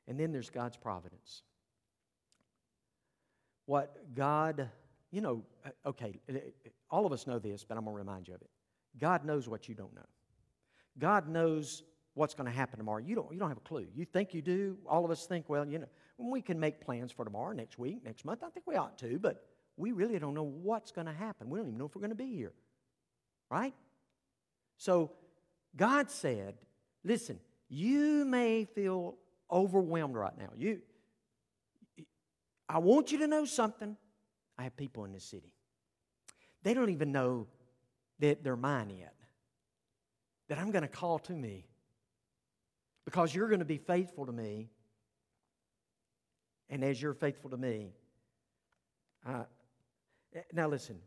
[0.07, 1.41] And then there's God's providence.
[3.65, 4.69] What God,
[5.15, 6.33] you know, uh, okay, uh,
[6.91, 8.49] all of us know this, but I'm going to remind you of it.
[8.99, 10.05] God knows what you don't know.
[10.99, 11.83] God knows
[12.15, 12.97] what's going to happen tomorrow.
[12.97, 13.87] You don't, you don't have a clue.
[13.95, 14.77] You think you do.
[14.85, 15.87] All of us think, well, you know,
[16.17, 18.43] we can make plans for tomorrow, next week, next month.
[18.43, 19.45] I think we ought to, but
[19.77, 21.49] we really don't know what's going to happen.
[21.49, 22.51] We don't even know if we're going to be here.
[23.49, 23.73] Right?
[24.75, 25.11] So
[25.77, 26.55] God said,
[27.05, 27.39] listen,
[27.69, 29.15] you may feel
[29.49, 30.49] overwhelmed right now.
[30.57, 30.81] You
[32.67, 33.95] I want you to know something.
[34.57, 35.53] I have people in this city.
[36.63, 37.47] They don't even know
[38.19, 39.13] that they're mine yet.
[40.47, 41.65] That I'm going to call to me
[43.03, 44.69] because you're going to be faithful to me.
[46.69, 47.93] And as you're faithful to me,
[49.25, 49.43] uh,
[50.51, 50.97] now, listen,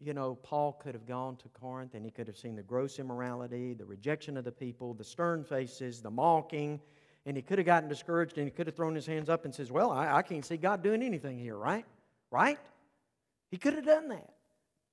[0.00, 2.98] you know, Paul could have gone to Corinth and he could have seen the gross
[2.98, 6.80] immorality, the rejection of the people, the stern faces, the mocking,
[7.26, 9.54] and he could have gotten discouraged and he could have thrown his hands up and
[9.54, 11.84] says, Well, I, I can't see God doing anything here, right?
[12.30, 12.58] Right?
[13.50, 14.34] He could have done that.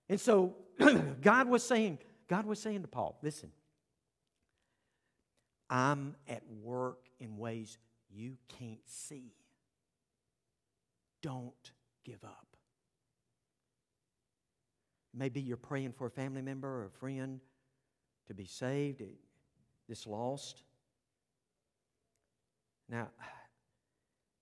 [0.10, 0.56] And so
[1.22, 3.52] God was saying, God was saying to Paul, listen,
[5.70, 7.78] I'm at work in ways
[8.10, 9.34] you can't see.
[11.22, 11.72] Don't
[12.04, 12.46] give up.
[15.14, 17.40] Maybe you're praying for a family member or a friend
[18.28, 19.06] to be saved, eh,
[19.88, 20.64] this lost.
[22.90, 23.10] Now,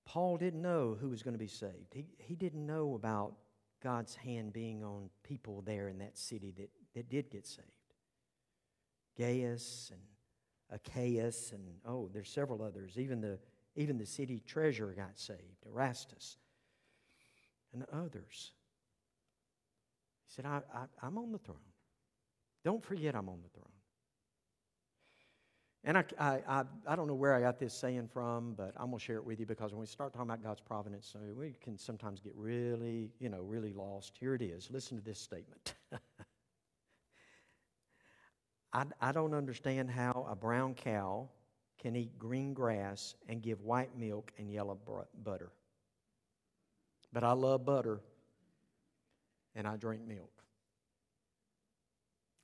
[0.05, 1.93] Paul didn't know who was going to be saved.
[1.93, 3.35] He, he didn't know about
[3.83, 7.67] God's hand being on people there in that city that, that did get saved.
[9.17, 10.01] Gaius and
[10.71, 12.97] Achaeus, and oh, there's several others.
[12.97, 13.37] Even the,
[13.75, 16.37] even the city treasurer got saved, Erastus,
[17.73, 18.53] and others.
[20.25, 21.57] He said, I, I, I'm on the throne.
[22.63, 23.67] Don't forget I'm on the throne.
[25.85, 28.85] And I, I, I, I, don't know where I got this saying from, but I'm
[28.87, 31.55] going to share it with you because when we start talking about God's providence, we
[31.61, 34.13] can sometimes get really, you know, really lost.
[34.17, 34.69] Here it is.
[34.71, 35.73] Listen to this statement.
[38.73, 41.27] I, I don't understand how a brown cow
[41.77, 44.79] can eat green grass and give white milk and yellow
[45.23, 45.51] butter.
[47.11, 47.99] But I love butter
[49.53, 50.31] and I drink milk.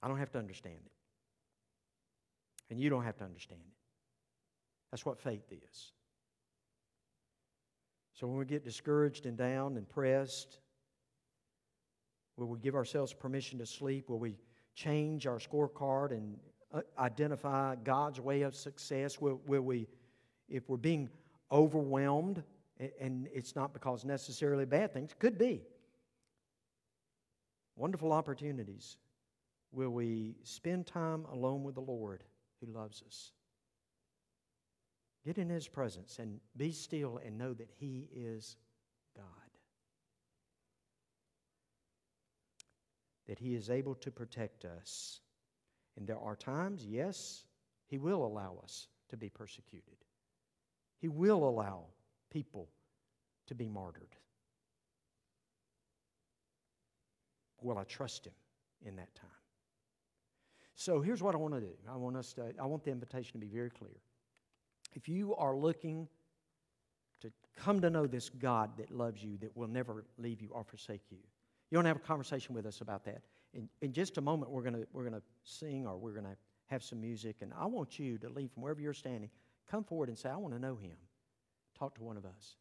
[0.03, 0.91] I don't have to understand it.
[2.69, 3.73] And you don't have to understand it.
[4.91, 5.91] That's what faith is.
[8.13, 10.59] So when we get discouraged and down and pressed,
[12.37, 14.09] will we give ourselves permission to sleep?
[14.09, 14.35] Will we
[14.75, 16.37] change our scorecard and
[16.73, 19.21] uh, identify God's way of success?
[19.21, 19.87] Will, will we,
[20.47, 21.09] if we're being
[21.51, 22.43] overwhelmed,
[22.99, 25.61] and it's not because necessarily bad things, could be,
[27.75, 28.97] wonderful opportunities.
[29.71, 32.23] Will we spend time alone with the Lord
[32.59, 33.31] who loves us?
[35.25, 38.57] Get in His presence and be still and know that He is
[39.15, 39.25] God.
[43.27, 45.21] That He is able to protect us.
[45.97, 47.43] And there are times, yes,
[47.87, 49.97] He will allow us to be persecuted.
[50.99, 51.85] He will allow
[52.31, 52.69] people
[53.47, 54.15] to be martyred.
[57.61, 58.33] Will I trust Him
[58.85, 59.38] in that time?
[60.79, 61.73] So here's what I want to do.
[61.91, 63.97] I want us to, I want the invitation to be very clear.
[64.95, 66.07] If you are looking
[67.19, 70.63] to come to know this God that loves you, that will never leave you or
[70.63, 71.17] forsake you,
[71.69, 73.23] you want to have a conversation with us about that.
[73.53, 76.81] In, in just a moment, we're going we're gonna sing or we're going to have
[76.81, 79.29] some music, and I want you to leave from wherever you're standing,
[79.69, 80.95] come forward and say, I want to know Him.
[81.77, 82.55] Talk to one of us.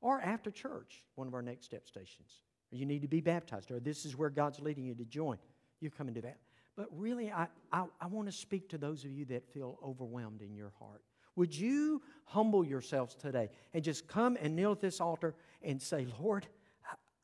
[0.00, 2.42] Or after church, one of our next step stations.
[2.72, 5.38] Or you need to be baptized, or this is where God's leading you to join.
[5.80, 6.38] You come and do that.
[6.76, 10.42] But really, I, I, I want to speak to those of you that feel overwhelmed
[10.42, 11.02] in your heart.
[11.36, 16.06] Would you humble yourselves today and just come and kneel at this altar and say,
[16.20, 16.46] Lord,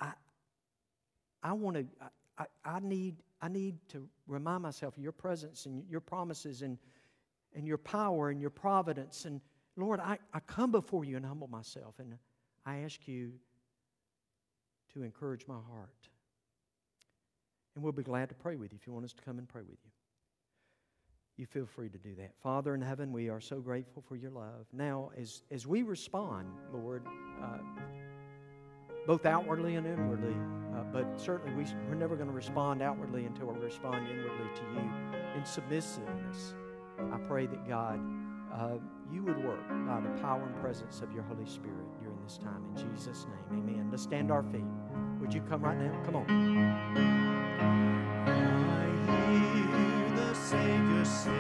[0.00, 0.12] I,
[1.42, 1.86] I, want to,
[2.38, 6.78] I, I, need, I need to remind myself of your presence and your promises and,
[7.54, 9.24] and your power and your providence.
[9.24, 9.40] And
[9.76, 11.94] Lord, I, I come before you and humble myself.
[11.98, 12.16] And
[12.66, 13.32] I ask you
[14.94, 16.09] to encourage my heart.
[17.74, 19.48] And we'll be glad to pray with you if you want us to come and
[19.48, 19.90] pray with you.
[21.36, 22.32] You feel free to do that.
[22.42, 24.66] Father in heaven, we are so grateful for your love.
[24.72, 27.06] Now, as, as we respond, Lord,
[27.42, 27.58] uh,
[29.06, 30.34] both outwardly and inwardly,
[30.74, 34.62] uh, but certainly we, we're never going to respond outwardly until we respond inwardly to
[34.74, 34.90] you
[35.34, 36.54] in submissiveness.
[37.10, 37.98] I pray that God,
[38.52, 38.76] uh,
[39.10, 42.62] you would work by the power and presence of your Holy Spirit during this time.
[42.76, 43.88] In Jesus' name, amen.
[43.90, 44.64] Let's stand our feet.
[45.20, 46.02] Would you come right now?
[46.04, 47.49] Come on.
[50.50, 51.30] Savior say,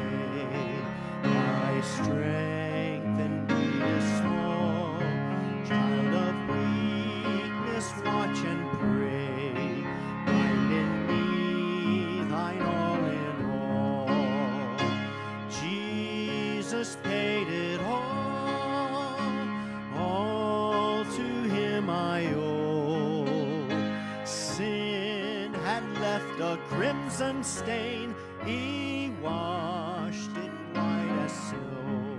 [1.24, 2.69] My strength
[26.20, 28.14] left a crimson stain.
[28.44, 32.18] He washed it white as snow.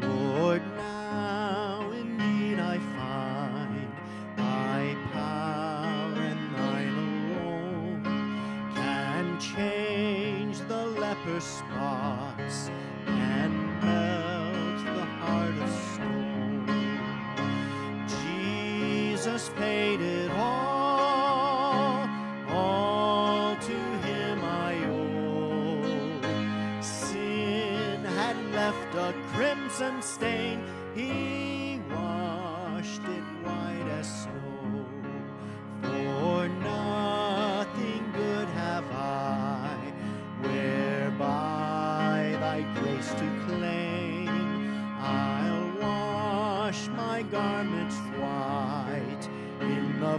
[0.00, 3.92] Lord, now indeed I find
[4.36, 8.02] thy power and thine alone
[8.74, 12.70] can change the leper spots
[13.06, 16.66] and melt the heart of stone.
[18.06, 19.50] Jesus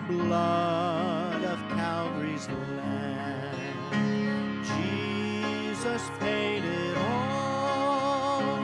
[0.10, 3.94] blood of Calvary's Lamb.
[4.76, 8.60] Jesus paid it all,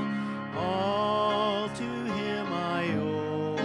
[0.58, 3.58] all to him I owe.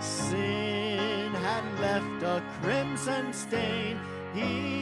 [0.00, 3.98] Sin had left a crimson stain,
[4.32, 4.73] he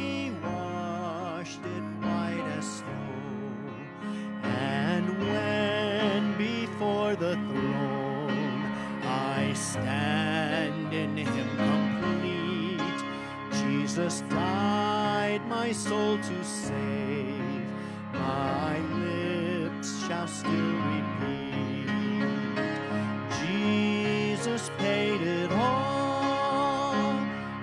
[13.92, 17.66] Jesus died my soul to save,
[18.14, 21.90] my lips shall still repeat.
[23.42, 27.20] Jesus paid it all.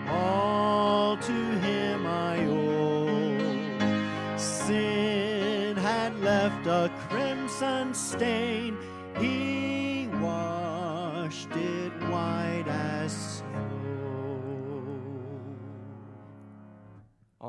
[0.07, 1.33] All to
[1.65, 4.37] him I owe.
[4.37, 8.77] Sin had left a crimson stain,
[9.17, 13.98] he washed it white as snow.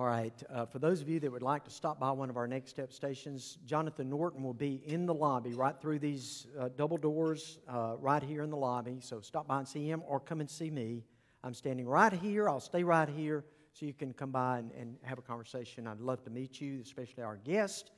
[0.01, 2.39] All right, uh, for those of you that would like to stop by one of
[2.39, 6.71] our next step stations, Jonathan Norton will be in the lobby right through these uh,
[6.75, 8.97] double doors uh, right here in the lobby.
[9.01, 11.05] So stop by and see him or come and see me.
[11.45, 12.49] I'm standing right here.
[12.49, 13.45] I'll stay right here
[13.75, 15.87] so you can come by and, and have a conversation.
[15.87, 17.91] I'd love to meet you, especially our guest.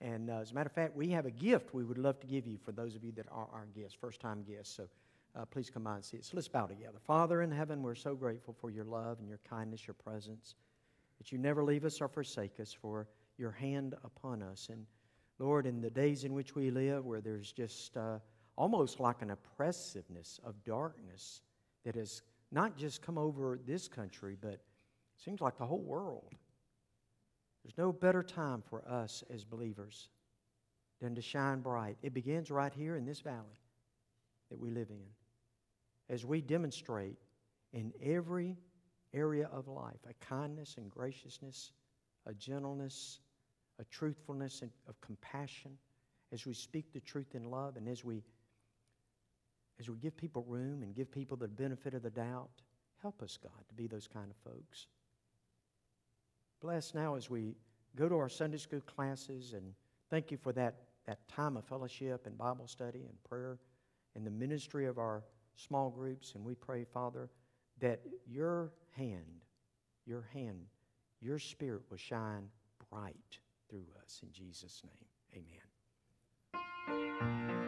[0.00, 2.26] And uh, as a matter of fact, we have a gift we would love to
[2.26, 4.74] give you for those of you that are our guests, first time guests.
[4.74, 4.88] So
[5.36, 6.28] uh, please come by and see us.
[6.28, 6.96] So let's bow together.
[7.06, 10.54] Father in heaven, we're so grateful for your love and your kindness, your presence,
[11.20, 13.06] that you never leave us or forsake us, for
[13.36, 14.70] your hand upon us.
[14.72, 14.86] And
[15.38, 18.20] Lord, in the days in which we live, where there's just uh,
[18.56, 21.42] almost like an oppressiveness of darkness
[21.84, 24.60] that has not just come over this country, but
[25.22, 26.32] seems like the whole world.
[27.62, 30.08] There's no better time for us as believers
[31.02, 31.98] than to shine bright.
[32.02, 33.60] It begins right here in this valley
[34.50, 35.04] that we live in.
[36.08, 37.18] As we demonstrate
[37.74, 38.56] in every
[39.14, 41.72] area of life a kindness and graciousness,
[42.26, 43.20] a gentleness,
[43.78, 45.72] a truthfulness and of compassion.
[46.32, 48.22] As we speak the truth in love and as we
[49.78, 52.50] as we give people room and give people the benefit of the doubt
[53.00, 54.86] help us god to be those kind of folks.
[56.60, 57.56] Bless now as we
[57.96, 59.74] go to our sunday school classes and
[60.10, 60.74] thank you for that
[61.06, 63.58] that time of fellowship and bible study and prayer
[64.14, 65.22] and the ministry of our
[65.56, 66.34] small groups.
[66.34, 67.28] And we pray father
[67.80, 69.44] that your hand,
[70.06, 70.66] your hand,
[71.20, 72.48] your spirit will shine
[72.90, 74.20] bright through us.
[74.22, 75.44] In Jesus' name,
[77.34, 77.59] amen.